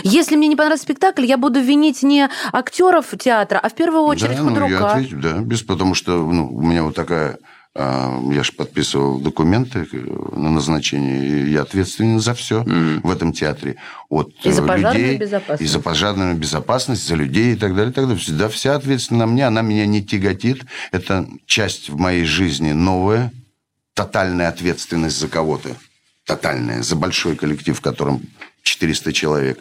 Если 0.03 0.37
мне 0.37 0.47
не 0.47 0.55
понравится 0.55 0.85
спектакль, 0.85 1.25
я 1.25 1.37
буду 1.37 1.59
винить 1.59 2.01
не 2.03 2.29
актеров 2.53 3.07
театра, 3.19 3.59
а 3.61 3.67
в 3.69 3.75
первую 3.75 4.03
очередь 4.03 4.37
да, 4.37 4.43
ну, 4.43 4.49
я 4.49 4.61
худрука. 4.61 4.91
отвечу, 4.93 5.17
да, 5.17 5.33
без, 5.39 5.61
потому 5.61 5.93
что 5.93 6.11
ну, 6.31 6.47
у 6.49 6.61
меня 6.61 6.83
вот 6.83 6.95
такая... 6.95 7.37
а, 7.77 8.19
Я 8.31 8.43
же 8.43 8.53
подписывал 8.53 9.19
документы 9.19 9.87
э, 9.91 9.97
на 10.35 10.49
назначение, 10.49 11.27
и 11.27 11.51
я 11.51 11.61
ответственен 11.61 12.19
за 12.19 12.33
все 12.33 12.63
в 12.63 13.11
этом 13.11 13.33
театре. 13.33 13.75
От 14.09 14.33
И 14.43 14.51
за 14.51 14.63
э, 14.63 14.67
пожарную 14.67 15.03
людей, 15.03 15.17
безопасность. 15.17 15.61
И 15.61 15.65
за 15.67 15.79
пожарную 15.79 16.35
безопасность, 16.35 17.07
за 17.07 17.15
людей 17.15 17.53
и 17.53 17.55
так 17.55 17.75
далее. 17.75 17.91
И 17.91 17.93
так 17.93 18.05
далее. 18.05 18.19
Всегда 18.19 18.49
вся 18.49 18.75
ответственность 18.75 19.19
на 19.19 19.27
мне, 19.27 19.45
она 19.45 19.61
меня 19.61 19.85
не 19.85 20.03
тяготит. 20.03 20.65
Это 20.91 21.27
часть 21.45 21.89
в 21.89 21.97
моей 21.97 22.25
жизни 22.25 22.71
новая, 22.71 23.31
тотальная 23.93 24.49
ответственность 24.49 25.19
за 25.19 25.27
кого-то. 25.27 25.69
Тотальная, 26.25 26.81
за 26.81 26.95
большой 26.95 27.35
коллектив, 27.35 27.77
в 27.77 27.81
котором 27.81 28.21
400 28.63 29.13
человек. 29.13 29.59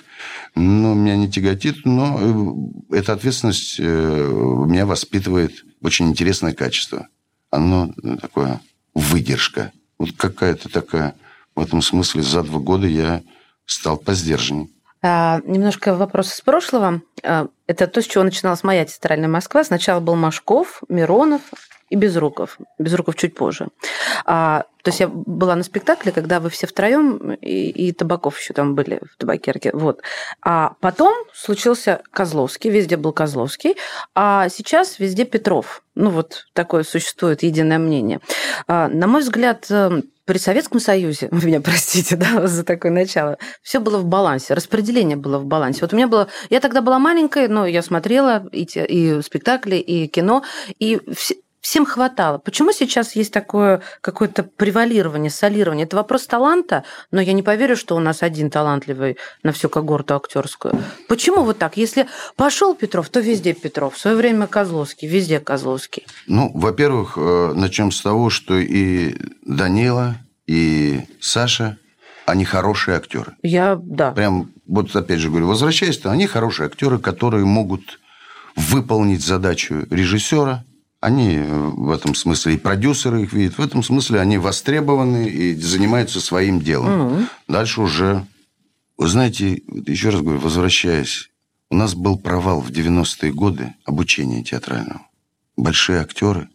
Но 0.54 0.94
меня 0.94 1.16
не 1.16 1.30
тяготит, 1.30 1.84
но 1.84 2.72
э, 2.90 2.96
эта 2.96 3.12
ответственность 3.12 3.76
э, 3.78 3.84
меня 3.84 4.86
воспитывает 4.86 5.64
очень 5.82 6.08
интересное 6.08 6.54
качество. 6.54 7.08
Оно 7.50 7.92
э, 8.02 8.16
такое 8.20 8.60
выдержка. 8.94 9.72
Вот 9.98 10.12
какая-то 10.16 10.68
такая... 10.68 11.14
В 11.54 11.60
этом 11.60 11.80
смысле 11.80 12.22
за 12.22 12.42
два 12.42 12.58
года 12.58 12.86
я 12.86 13.22
стал 13.64 13.96
поздержанней. 13.96 14.70
А, 15.02 15.40
немножко 15.44 15.94
вопрос 15.94 16.34
из 16.34 16.40
прошлого. 16.42 17.00
А, 17.22 17.48
это 17.66 17.86
то, 17.86 18.02
с 18.02 18.06
чего 18.06 18.24
начиналась 18.24 18.62
моя 18.62 18.84
театральная 18.84 19.28
Москва. 19.28 19.64
Сначала 19.64 20.00
был 20.00 20.16
Машков, 20.16 20.82
Миронов 20.88 21.42
и 21.88 21.96
Безруков. 21.96 22.58
Безруков 22.78 23.16
чуть 23.16 23.34
позже. 23.34 23.68
А, 24.24 24.64
то 24.82 24.90
есть 24.90 25.00
я 25.00 25.08
была 25.08 25.54
на 25.56 25.62
спектакле, 25.62 26.12
когда 26.12 26.40
вы 26.40 26.50
все 26.50 26.66
втроем 26.66 27.32
и, 27.34 27.70
и 27.70 27.92
Табаков 27.92 28.38
еще 28.38 28.54
там 28.54 28.74
были 28.74 29.00
в 29.12 29.16
табакерке. 29.18 29.70
Вот. 29.72 30.02
А 30.42 30.74
потом 30.80 31.14
случился 31.32 32.02
Козловский, 32.10 32.70
везде 32.70 32.96
был 32.96 33.12
Козловский, 33.12 33.76
а 34.14 34.48
сейчас 34.48 34.98
везде 34.98 35.24
Петров. 35.24 35.82
Ну 35.94 36.10
вот 36.10 36.46
такое 36.52 36.82
существует 36.82 37.42
единое 37.42 37.78
мнение. 37.78 38.20
А, 38.66 38.88
на 38.88 39.06
мой 39.06 39.22
взгляд, 39.22 39.66
э, 39.70 40.02
при 40.26 40.38
Советском 40.38 40.80
Союзе, 40.80 41.28
вы 41.30 41.46
меня 41.46 41.60
простите, 41.60 42.16
да, 42.16 42.46
за 42.46 42.64
такое 42.64 42.92
начало, 42.92 43.38
все 43.62 43.80
было 43.80 43.98
в 43.98 44.04
балансе, 44.04 44.54
распределение 44.54 45.16
было 45.16 45.38
в 45.38 45.46
балансе. 45.46 45.80
Вот 45.80 45.92
у 45.92 45.96
меня 45.96 46.08
было, 46.08 46.28
я 46.50 46.60
тогда 46.60 46.82
была 46.82 46.98
маленькой, 46.98 47.48
но 47.48 47.66
я 47.66 47.80
смотрела 47.82 48.46
и, 48.52 48.66
те- 48.66 48.84
и 48.84 49.22
спектакли, 49.22 49.76
и 49.76 50.06
кино, 50.08 50.42
и 50.78 51.00
все- 51.14 51.36
всем 51.66 51.84
хватало. 51.84 52.38
Почему 52.38 52.70
сейчас 52.70 53.16
есть 53.16 53.32
такое 53.32 53.82
какое-то 54.00 54.44
превалирование, 54.44 55.30
солирование? 55.30 55.84
Это 55.84 55.96
вопрос 55.96 56.26
таланта, 56.26 56.84
но 57.10 57.20
я 57.20 57.32
не 57.32 57.42
поверю, 57.42 57.76
что 57.76 57.96
у 57.96 57.98
нас 57.98 58.22
один 58.22 58.50
талантливый 58.50 59.16
на 59.42 59.50
всю 59.50 59.68
когорту 59.68 60.14
актерскую. 60.14 60.80
Почему 61.08 61.42
вот 61.42 61.58
так? 61.58 61.76
Если 61.76 62.06
пошел 62.36 62.76
Петров, 62.76 63.08
то 63.08 63.18
везде 63.18 63.52
Петров. 63.52 63.96
В 63.96 63.98
свое 63.98 64.16
время 64.16 64.46
Козловский, 64.46 65.08
везде 65.08 65.40
Козловский. 65.40 66.06
Ну, 66.28 66.52
во-первых, 66.54 67.14
э, 67.16 67.52
начнем 67.56 67.90
с 67.90 68.00
того, 68.00 68.30
что 68.30 68.56
и 68.56 69.16
Данила, 69.44 70.14
и 70.46 71.00
Саша, 71.20 71.78
они 72.26 72.44
хорошие 72.44 72.96
актеры. 72.96 73.32
Я, 73.42 73.76
да. 73.82 74.12
Прям, 74.12 74.52
вот 74.68 74.94
опять 74.94 75.18
же 75.18 75.30
говорю, 75.30 75.48
возвращаясь, 75.48 75.98
то 75.98 76.12
они 76.12 76.28
хорошие 76.28 76.66
актеры, 76.66 77.00
которые 77.00 77.44
могут 77.44 77.98
выполнить 78.54 79.24
задачу 79.24 79.84
режиссера. 79.90 80.62
Они 81.06 81.36
э, 81.36 81.44
в 81.46 81.92
этом 81.92 82.16
смысле 82.16 82.54
и 82.54 82.58
продюсеры 82.58 83.22
их 83.22 83.32
видят. 83.32 83.58
В 83.58 83.62
этом 83.62 83.84
смысле 83.84 84.18
они 84.18 84.38
востребованы 84.38 85.28
и 85.28 85.54
занимаются 85.54 86.20
своим 86.20 86.60
делом. 86.60 86.90
Мгм. 86.90 87.28
Дальше 87.46 87.80
уже, 87.80 88.26
вы 88.98 89.06
знаете, 89.06 89.62
еще 89.86 90.08
раз 90.08 90.20
говорю, 90.20 90.40
возвращаясь, 90.40 91.30
у 91.70 91.76
нас 91.76 91.94
был 91.94 92.18
провал 92.18 92.60
в 92.60 92.72
90-е 92.72 93.32
годы 93.32 93.72
обучения 93.84 94.42
театрального. 94.42 95.06
Большие 95.56 96.00
актеры, 96.00 96.48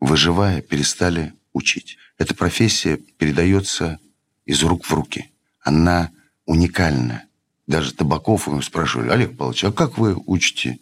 выживая, 0.00 0.62
перестали 0.62 1.34
учить. 1.52 1.98
Эта 2.16 2.34
профессия 2.34 2.96
передается 2.96 3.98
из 4.46 4.62
рук 4.62 4.86
в 4.86 4.94
руки. 4.94 5.30
Она 5.60 6.12
уникальна. 6.46 7.24
Даже 7.66 7.92
Табаков 7.92 8.46
его 8.46 8.62
спрашивали, 8.62 9.10
Олег 9.10 9.36
Павлович, 9.36 9.64
а 9.64 9.70
как 9.70 9.98
вы 9.98 10.16
учите 10.24 10.78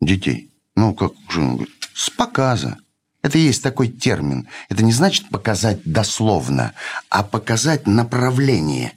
детей? 0.00 0.49
Ну, 0.76 0.94
как 0.94 1.12
же? 1.28 1.40
Он 1.40 1.56
говорит, 1.56 1.74
с 1.94 2.10
показа. 2.10 2.78
Это 3.22 3.38
есть 3.38 3.62
такой 3.62 3.88
термин. 3.88 4.48
Это 4.68 4.82
не 4.82 4.92
значит 4.92 5.28
показать 5.28 5.80
дословно, 5.84 6.72
а 7.10 7.22
показать 7.22 7.86
направление. 7.86 8.92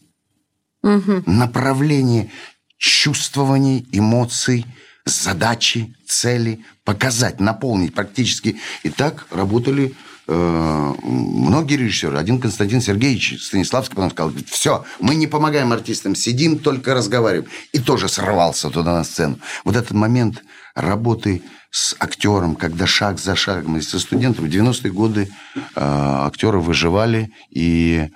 Мгм. 0.82 1.24
Направление 1.26 2.30
чувствований, 2.78 3.88
эмоций, 3.92 4.66
задачи, 5.06 5.96
цели, 6.06 6.66
показать, 6.84 7.40
наполнить 7.40 7.94
практически. 7.94 8.58
И 8.84 8.90
так 8.90 9.26
работали 9.32 9.94
э, 10.28 10.94
многие 11.04 11.76
режиссеры. 11.76 12.18
Один 12.18 12.40
Константин 12.40 12.82
Сергеевич 12.82 13.42
Станиславский 13.42 13.96
потом 13.96 14.12
сказал, 14.12 14.34
все, 14.48 14.86
мы 15.00 15.16
не 15.16 15.28
помогаем 15.28 15.72
артистам, 15.72 16.16
сидим, 16.16 16.60
только 16.60 16.94
разговариваем. 16.94 17.50
И 17.72 17.80
тоже 17.80 18.08
сорвался 18.10 18.70
туда 18.70 18.94
на 18.94 19.04
сцену. 19.04 19.40
Вот 19.64 19.76
этот 19.76 19.92
момент 19.92 20.44
работы 20.76 21.42
с 21.70 21.96
актером, 22.00 22.56
когда 22.56 22.88
шаг 22.88 23.20
за 23.20 23.36
шагом, 23.36 23.78
и 23.78 23.82
со 23.82 24.00
студентами, 24.00 24.48
в 24.48 24.52
90-е 24.52 24.92
годы 24.92 25.30
э, 25.56 25.60
актеры 25.76 26.60
выживали, 26.60 27.32
и 27.50 28.10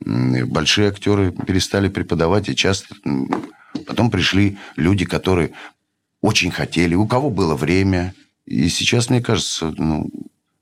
большие 0.00 0.88
актеры 0.88 1.30
перестали 1.30 1.88
преподавать, 1.88 2.48
и 2.48 2.56
часто 2.56 2.94
потом 3.86 4.10
пришли 4.10 4.58
люди, 4.76 5.04
которые 5.04 5.52
очень 6.22 6.50
хотели, 6.50 6.94
у 6.94 7.06
кого 7.06 7.30
было 7.30 7.54
время. 7.54 8.14
И 8.46 8.68
сейчас, 8.68 9.10
мне 9.10 9.20
кажется, 9.20 9.72
ну, 9.76 10.10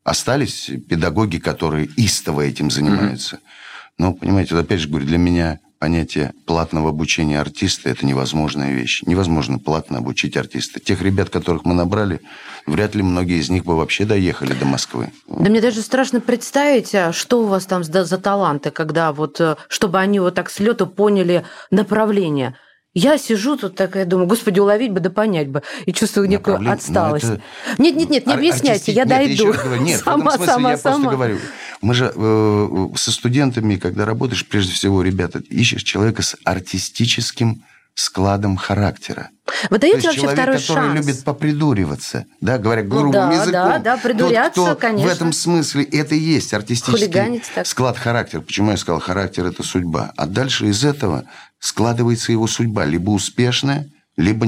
остались 0.04 0.70
педагоги, 0.88 1.38
которые 1.38 1.86
истово 1.96 2.42
этим 2.42 2.70
занимаются. 2.70 3.36
Mm-hmm. 3.36 3.92
Но, 3.98 4.14
понимаете, 4.14 4.54
вот 4.54 4.64
опять 4.64 4.80
же 4.80 4.88
говорю, 4.88 5.06
для 5.06 5.18
меня 5.18 5.58
понятие 5.78 6.32
платного 6.46 6.90
обучения 6.90 7.40
артиста– 7.40 7.88
это 7.90 8.04
невозможная 8.04 8.72
вещь. 8.72 9.02
Невозможно 9.06 9.58
платно 9.58 9.98
обучить 9.98 10.36
артиста. 10.36 10.80
Тех 10.80 11.02
ребят, 11.02 11.30
которых 11.30 11.64
мы 11.64 11.74
набрали, 11.74 12.20
вряд 12.66 12.94
ли 12.94 13.02
многие 13.02 13.38
из 13.38 13.50
них 13.50 13.64
бы 13.64 13.76
вообще 13.76 14.04
доехали 14.04 14.52
до 14.54 14.64
Москвы. 14.64 15.10
Да 15.28 15.50
мне 15.50 15.60
даже 15.60 15.82
страшно 15.82 16.20
представить, 16.20 16.94
а 16.94 17.12
что 17.12 17.42
у 17.42 17.46
вас 17.46 17.66
там 17.66 17.84
за, 17.84 18.18
таланты, 18.18 18.70
когда 18.70 19.12
вот, 19.12 19.40
э, 19.40 19.56
чтобы 19.68 19.98
они 19.98 20.20
вот 20.20 20.34
так 20.34 20.50
с 20.50 20.58
лету 20.58 20.86
поняли 20.86 21.44
направление– 21.70 22.56
я 22.94 23.18
сижу 23.18 23.56
тут 23.56 23.76
такая, 23.76 24.04
думаю, 24.06 24.26
господи, 24.26 24.60
уловить 24.60 24.92
бы, 24.92 25.00
да 25.00 25.10
понять 25.10 25.48
бы. 25.48 25.62
И 25.86 25.92
чувствую 25.92 26.28
некую 26.28 26.54
Направление, 26.54 26.74
отсталость. 26.74 27.24
Это... 27.24 27.42
Нет, 27.78 27.96
нет, 27.96 28.10
нет, 28.10 28.26
не 28.26 28.34
объясняйте, 28.34 28.92
я 28.92 29.04
нет, 29.04 29.08
дойду. 29.08 29.52
Я 29.52 29.78
нет, 29.78 30.00
сама, 30.00 30.16
в 30.16 30.34
этом 30.34 30.36
смысле 30.36 30.52
сама, 30.52 30.70
я 30.70 30.76
сама. 30.78 30.94
просто 30.96 31.10
говорю. 31.10 31.38
Мы 31.80 31.94
же 31.94 32.12
э, 32.14 32.88
со 32.96 33.12
студентами, 33.12 33.76
когда 33.76 34.04
работаешь, 34.04 34.46
прежде 34.46 34.72
всего, 34.72 35.02
ребята, 35.02 35.40
ищешь 35.48 35.82
человека 35.82 36.22
с 36.22 36.36
артистическим 36.44 37.62
складом 37.98 38.56
характера. 38.56 39.30
Вы 39.70 39.78
даете 39.78 40.06
вообще 40.06 40.20
человек, 40.20 40.38
второй 40.38 40.58
который 40.58 40.76
шанс. 40.76 41.06
любит 41.06 41.24
попридуриваться, 41.24 42.26
да, 42.40 42.58
говоря 42.58 42.82
грубым 42.82 43.06
ну, 43.06 43.12
да, 43.12 43.32
языком. 43.32 43.52
Да, 43.52 43.78
да, 43.78 43.96
придуряться, 43.96 44.54
Тот, 44.54 44.68
кто 44.68 44.76
конечно. 44.76 45.08
В 45.08 45.12
этом 45.12 45.32
смысле 45.32 45.82
это 45.82 46.14
и 46.14 46.18
есть 46.18 46.54
артистический 46.54 47.42
склад 47.64 47.98
характера. 47.98 48.40
Почему 48.40 48.70
я 48.70 48.76
сказал, 48.76 49.00
характер– 49.00 49.46
это 49.46 49.64
судьба. 49.64 50.12
А 50.16 50.26
дальше 50.26 50.66
из 50.66 50.84
этого 50.84 51.24
складывается 51.58 52.32
его 52.32 52.46
судьба. 52.46 52.84
Либо 52.84 53.10
успешная, 53.10 53.90
либо 54.16 54.46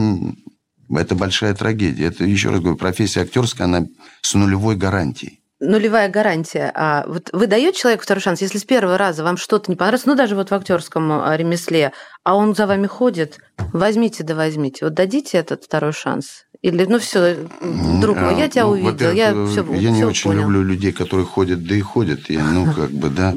это 0.90 1.14
большая 1.14 1.54
трагедия. 1.54 2.06
Это, 2.06 2.24
еще 2.24 2.50
раз 2.50 2.60
говорю, 2.60 2.76
профессия 2.76 3.22
актерская, 3.22 3.66
она 3.66 3.86
с 4.22 4.34
нулевой 4.34 4.76
гарантией 4.76 5.40
нулевая 5.60 6.08
гарантия. 6.08 6.72
А 6.74 7.04
вот 7.06 7.28
вы 7.32 7.46
даете 7.46 7.78
человеку 7.78 8.02
второй 8.02 8.22
шанс, 8.22 8.40
если 8.40 8.58
с 8.58 8.64
первого 8.64 8.96
раза 8.96 9.22
вам 9.22 9.36
что-то 9.36 9.70
не 9.70 9.76
понравилось, 9.76 10.06
ну 10.06 10.14
даже 10.14 10.34
вот 10.34 10.50
в 10.50 10.54
актерском 10.54 11.12
а, 11.12 11.36
ремесле, 11.36 11.92
а 12.24 12.34
он 12.34 12.54
за 12.54 12.66
вами 12.66 12.86
ходит, 12.86 13.38
возьмите 13.72 14.24
да 14.24 14.34
возьмите. 14.34 14.86
Вот 14.86 14.94
дадите 14.94 15.38
этот 15.38 15.64
второй 15.64 15.92
шанс? 15.92 16.46
Или, 16.62 16.84
ну 16.84 16.98
все, 16.98 17.36
друг 18.00 18.18
мой, 18.18 18.38
я 18.38 18.48
тебя 18.48 18.64
ну, 18.64 18.70
увидел, 18.70 19.12
я 19.12 19.32
все 19.46 19.64
Я 19.74 19.90
не 19.90 20.04
очень 20.04 20.30
понял. 20.30 20.42
люблю 20.42 20.62
людей, 20.62 20.92
которые 20.92 21.26
ходят, 21.26 21.66
да 21.66 21.74
и 21.74 21.80
ходят. 21.80 22.28
Я, 22.28 22.44
ну, 22.44 22.70
как 22.72 22.90
бы, 22.90 23.08
да. 23.08 23.34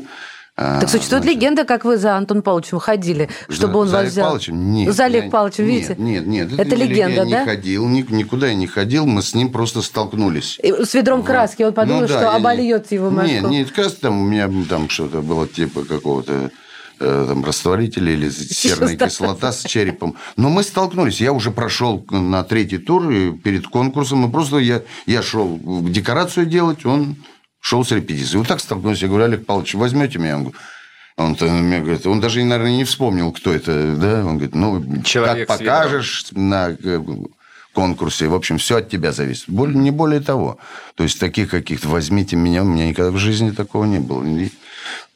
А, 0.56 0.82
так 0.82 0.90
существует 0.90 1.24
значит... 1.24 1.42
легенда, 1.42 1.66
как 1.66 1.84
вы 1.84 1.98
за 1.98 2.16
Антон 2.16 2.44
Павловичем 2.44 2.78
ходили, 2.78 3.28
чтобы 3.50 3.74
за, 3.74 3.80
он 3.80 3.88
за 3.88 3.98
вас 3.98 4.08
взял. 4.08 4.26
Павловичем? 4.26 4.72
Нет. 4.72 4.94
За 4.94 5.06
Олег 5.06 5.32
Павловичем, 5.32 5.66
видите? 5.66 5.96
Нет, 5.98 6.28
нет, 6.28 6.52
нет. 6.52 6.60
Это, 6.60 6.62
это 6.62 6.76
легенда, 6.76 7.24
я 7.24 7.26
да? 7.26 7.40
не 7.40 7.46
ходил, 7.46 7.88
никуда 7.88 8.48
я 8.48 8.54
не 8.54 8.68
ходил, 8.68 9.08
мы 9.08 9.24
с 9.24 9.34
ним 9.34 9.52
просто 9.52 9.82
столкнулись. 9.82 10.60
И 10.62 10.72
с 10.72 10.94
ведром 10.94 11.22
вот. 11.22 11.28
краски, 11.28 11.64
он 11.64 11.74
подумал, 11.74 12.02
ну, 12.02 12.08
да, 12.08 12.18
что 12.20 12.36
обольет 12.36 12.92
его 12.92 13.10
Москву. 13.10 13.34
Нет, 13.34 13.44
нет, 13.50 13.72
краски 13.72 14.02
там 14.02 14.22
у 14.22 14.26
меня 14.26 14.48
там 14.70 14.90
что-то 14.90 15.22
было 15.22 15.48
типа 15.48 15.86
какого-то 15.86 16.52
э, 17.00 17.26
там, 17.28 17.44
растворителя 17.44 18.14
или 18.14 18.30
серная 18.30 18.96
кислота 18.96 19.52
с 19.52 19.64
черепом. 19.64 20.18
Но 20.38 20.50
мы 20.50 20.62
столкнулись. 20.62 21.20
Я 21.20 21.34
уже 21.34 21.50
прошел 21.50 22.06
на 22.12 22.44
третий 22.44 22.78
тур 22.78 23.12
перед 23.44 23.68
конкурсом. 23.68 24.28
И 24.28 24.32
просто 24.32 24.58
я, 24.58 24.84
я 25.08 25.24
шел 25.24 25.60
декорацию 25.64 26.46
делать, 26.46 26.86
он 26.86 27.16
шел 27.64 27.86
с 27.86 27.92
репетицией. 27.92 28.40
Вот 28.40 28.48
так 28.48 28.60
столкнулись. 28.60 29.02
Я 29.02 29.08
говорю, 29.08 29.24
Олег 29.24 29.46
Павлович, 29.46 29.76
возьмете 29.76 30.20
меня? 30.20 30.36
Он 30.36 30.44
говорит, 30.44 31.42
он 31.44 31.64
мне 31.64 31.80
говорит, 31.80 32.06
он 32.06 32.20
даже, 32.20 32.44
наверное, 32.44 32.76
не 32.76 32.84
вспомнил, 32.84 33.32
кто 33.32 33.54
это, 33.54 33.96
да? 33.96 34.26
Он 34.26 34.38
говорит, 34.38 34.54
ну, 34.54 35.02
Человек 35.04 35.48
как 35.48 35.60
покажешь 35.60 36.26
на 36.32 36.72
э, 36.72 37.02
конкурсе, 37.72 38.28
в 38.28 38.36
общем, 38.36 38.58
все 38.58 38.78
от 38.78 38.90
тебя 38.90 39.14
зависит. 39.14 39.46
Более, 39.48 39.78
не 39.78 39.92
более 39.92 40.20
того. 40.20 40.58
То 40.96 41.04
есть, 41.04 41.22
таких 41.22 41.52
каких-то, 41.52 41.88
возьмите 41.88 42.36
меня, 42.36 42.64
у 42.64 42.66
меня 42.66 42.90
никогда 42.90 43.12
в 43.12 43.18
жизни 43.18 43.52
такого 43.52 43.86
не 43.86 44.00
было. 44.00 44.24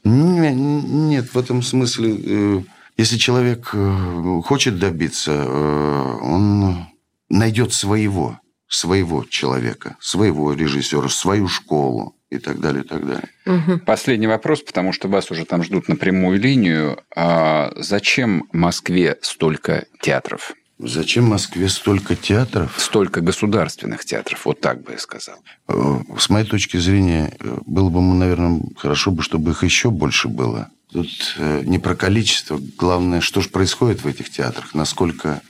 Нет, 0.06 1.34
в 1.34 1.38
этом 1.38 1.62
смысле, 1.62 2.18
э, 2.18 2.62
если 2.95 3.18
человек 3.18 3.72
э, 3.74 4.41
хочет 4.45 4.80
добиться, 4.80 5.34
он 5.34 6.88
найдет 7.28 7.74
своего, 7.74 8.39
своего 8.70 9.26
человека, 9.26 9.98
своего 10.00 10.54
режиссера, 10.54 11.10
свою 11.10 11.50
школу 11.50 12.14
и 12.30 12.39
так 12.39 12.59
далее, 12.59 12.84
и 12.84 12.88
так 12.88 13.05
далее. 13.05 13.30
Угу. 13.45 13.80
Последний 13.86 14.28
вопрос, 14.28 14.61
потому 14.61 14.91
что 14.91 15.07
вас 15.07 15.32
уже 15.32 15.45
там 15.45 15.63
ждут 15.63 15.88
на 15.88 15.95
прямую 15.95 16.39
линию. 16.39 16.99
А 17.15 17.71
зачем 17.75 18.47
Москве 18.51 19.17
столько 19.21 19.86
театров? 20.01 20.53
Зачем 20.80 21.25
Москве 21.25 21.69
столько 21.69 22.15
театров? 22.15 22.75
Столько 22.78 23.21
государственных 23.21 24.05
театров, 24.05 24.45
вот 24.45 24.61
так 24.61 24.84
бы 24.84 24.91
я 24.91 24.99
сказал. 24.99 25.38
Э, 25.67 25.99
с 26.19 26.30
моей 26.30 26.45
точки 26.45 26.78
зрения, 26.78 27.36
э, 27.39 27.57
было 27.65 27.89
бы, 27.89 27.99
наверное, 28.01 28.61
хорошо 28.75 29.11
бы, 29.11 29.23
чтобы 29.23 29.51
их 29.51 29.63
еще 29.63 29.89
больше 29.89 30.28
было. 30.28 30.69
Тут 30.91 31.36
э, 31.38 31.63
не 31.65 31.80
про 31.80 31.95
количество, 31.95 32.59
главное, 32.78 33.21
что 33.21 33.41
же 33.41 33.49
происходит 33.49 34.03
в 34.03 34.07
этих 34.07 34.30
театрах, 34.30 34.75
насколько, 34.75 35.41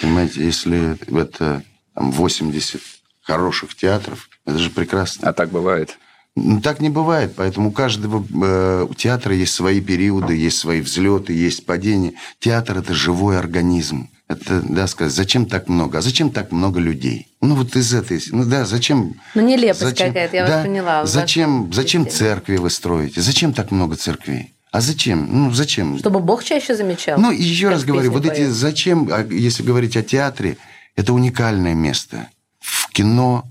понимаете, 0.00 0.42
если 0.42 0.96
это 1.20 1.62
там, 1.94 2.10
80 2.10 2.80
хороших 3.20 3.74
театров, 3.74 4.27
это 4.48 4.58
же 4.58 4.70
прекрасно. 4.70 5.28
А 5.28 5.32
так 5.32 5.50
бывает? 5.50 5.98
Ну, 6.34 6.60
так 6.60 6.80
не 6.80 6.88
бывает, 6.88 7.34
поэтому 7.36 7.68
у 7.68 7.72
каждого 7.72 8.24
э, 8.42 8.86
у 8.88 8.94
театра 8.94 9.34
есть 9.34 9.52
свои 9.52 9.80
периоды, 9.80 10.34
есть 10.36 10.58
свои 10.58 10.80
взлеты, 10.80 11.32
есть 11.32 11.66
падения. 11.66 12.14
Театр– 12.38 12.78
это 12.78 12.94
живой 12.94 13.38
организм. 13.38 14.08
Это, 14.28 14.62
да, 14.62 14.86
сказать, 14.86 15.12
зачем 15.12 15.46
так 15.46 15.68
много? 15.68 15.98
А 15.98 16.00
зачем 16.00 16.30
так 16.30 16.52
много 16.52 16.80
людей? 16.80 17.28
Ну, 17.40 17.56
вот 17.56 17.76
из 17.76 17.92
этой... 17.92 18.22
Ну, 18.30 18.44
да, 18.44 18.64
зачем... 18.64 19.14
Ну, 19.34 19.42
нелепость 19.42 19.80
зачем, 19.80 20.08
какая-то, 20.08 20.36
я 20.36 20.46
да, 20.46 20.56
вас 20.56 20.66
поняла. 20.66 21.06
Зачем, 21.06 21.72
зачем 21.72 22.08
церкви 22.08 22.56
вы 22.56 22.70
строите? 22.70 23.20
Зачем 23.20 23.52
так 23.52 23.70
много 23.70 23.96
церквей? 23.96 24.54
А 24.70 24.80
зачем? 24.80 25.28
Ну, 25.30 25.50
зачем? 25.50 25.98
Чтобы 25.98 26.20
Бог 26.20 26.44
чаще 26.44 26.76
замечал. 26.76 27.18
Ну, 27.18 27.32
еще 27.32 27.68
раз 27.68 27.84
говорю, 27.84 28.12
вот 28.12 28.26
эти... 28.26 28.46
Зачем, 28.46 29.08
а 29.10 29.24
если 29.24 29.62
говорить 29.62 29.96
о 29.96 30.02
театре, 30.02 30.58
это 30.94 31.12
уникальное 31.14 31.74
место. 31.74 32.28
В 32.60 32.90
кино 32.90 33.44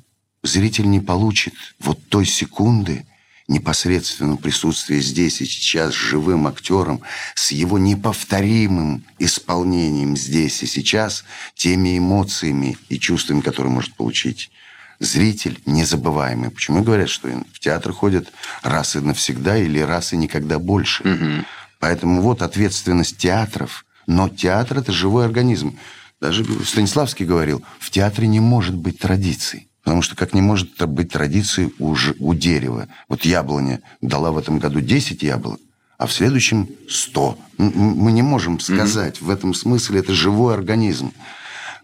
зритель 0.48 0.90
не 0.90 1.00
получит 1.00 1.54
вот 1.80 2.00
той 2.10 2.26
секунды 2.26 3.06
непосредственного 3.48 4.38
присутствия 4.38 5.00
здесь 5.00 5.42
и 5.42 5.46
сейчас 5.46 5.94
с 5.94 5.98
живым 5.98 6.48
актером, 6.48 7.02
с 7.34 7.52
его 7.52 7.78
неповторимым 7.78 9.06
исполнением 9.20 10.18
здесь 10.18 10.62
и 10.64 10.68
сейчас, 10.68 11.24
теми 11.56 11.98
эмоциями 11.98 12.78
и 12.90 13.00
чувствами, 13.00 13.42
которые 13.42 13.72
может 13.72 13.94
получить 13.94 14.52
зритель 15.00 15.60
незабываемый. 15.66 16.50
Почему 16.50 16.84
говорят, 16.84 17.10
что 17.10 17.30
в 17.54 17.60
театр 17.60 17.94
ходят 17.94 18.32
раз 18.64 18.96
и 18.96 19.00
навсегда 19.00 19.58
или 19.58 19.80
раз 19.80 20.14
и 20.14 20.18
никогда 20.18 20.60
больше. 20.60 21.04
Угу. 21.04 21.46
Поэтому 21.80 22.22
вот 22.22 22.42
ответственность 22.42 23.18
театров. 23.18 23.86
Но 24.08 24.30
театр– 24.30 24.78
это 24.80 24.92
живой 24.92 25.26
организм. 25.26 25.78
Даже 26.20 26.46
Станиславский 26.66 27.26
говорил, 27.26 27.62
в 27.80 27.90
театре 27.92 28.28
не 28.28 28.40
может 28.40 28.76
быть 28.76 29.00
традиций. 29.00 29.68
Потому 29.88 30.02
что 30.02 30.18
как 30.18 30.34
не 30.34 30.42
может 30.42 30.86
быть 30.86 31.14
традиции 31.14 31.72
у, 31.80 31.96
у 32.20 32.34
дерева. 32.34 32.90
Вот 33.08 33.24
яблоня 33.24 33.80
дала 34.02 34.32
в 34.32 34.38
этом 34.38 34.60
году 34.60 34.82
10 34.82 35.24
яблок, 35.24 35.62
а 35.98 36.08
в 36.08 36.12
следующем 36.12 36.68
100. 36.90 37.40
Мы 37.58 38.12
не 38.12 38.22
можем 38.22 38.60
сказать. 38.60 39.16
Mm-hmm. 39.16 39.24
В 39.24 39.30
этом 39.30 39.54
смысле 39.54 40.02
это 40.02 40.12
живой 40.12 40.56
организм. 40.56 41.14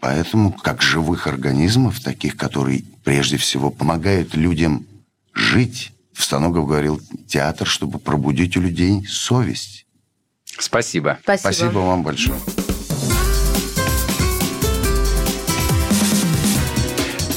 Поэтому 0.02 0.52
как 0.52 0.82
живых 0.82 1.26
организмов, 1.26 1.98
таких, 2.00 2.36
которые 2.36 2.84
прежде 3.04 3.38
всего 3.38 3.70
помогают 3.70 4.34
людям 4.34 4.84
жить, 5.32 5.92
Станогов 6.12 6.68
говорил, 6.68 7.00
театр, 7.26 7.66
чтобы 7.66 7.98
пробудить 7.98 8.54
у 8.58 8.60
людей 8.60 9.06
совесть. 9.06 9.86
Спасибо. 10.58 11.18
Спасибо, 11.22 11.52
Спасибо 11.52 11.78
вам 11.78 12.02
большое. 12.02 12.38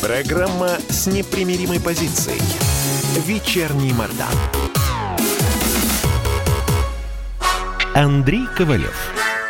Программа 0.07 0.77
с 0.87 1.05
непримиримой 1.07 1.81
позицией. 1.81 2.39
Вечерний 3.25 3.91
Мордан. 3.91 4.31
Андрей 7.93 8.47
Ковалев. 8.55 8.95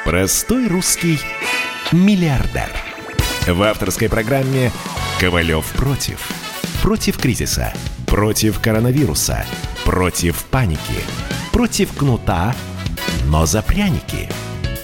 Простой 0.04 0.68
русский 0.68 1.20
миллиардер. 1.92 2.72
В 3.46 3.62
авторской 3.62 4.10
программе 4.10 4.72
«Ковалев 5.20 5.64
против». 5.74 6.28
Против 6.82 7.20
кризиса. 7.20 7.72
Против 8.08 8.60
коронавируса. 8.60 9.46
Против 9.86 10.44
паники. 10.46 11.04
Против 11.52 11.96
кнута, 11.96 12.56
но 13.28 13.46
за 13.46 13.62
пряники. 13.62 14.28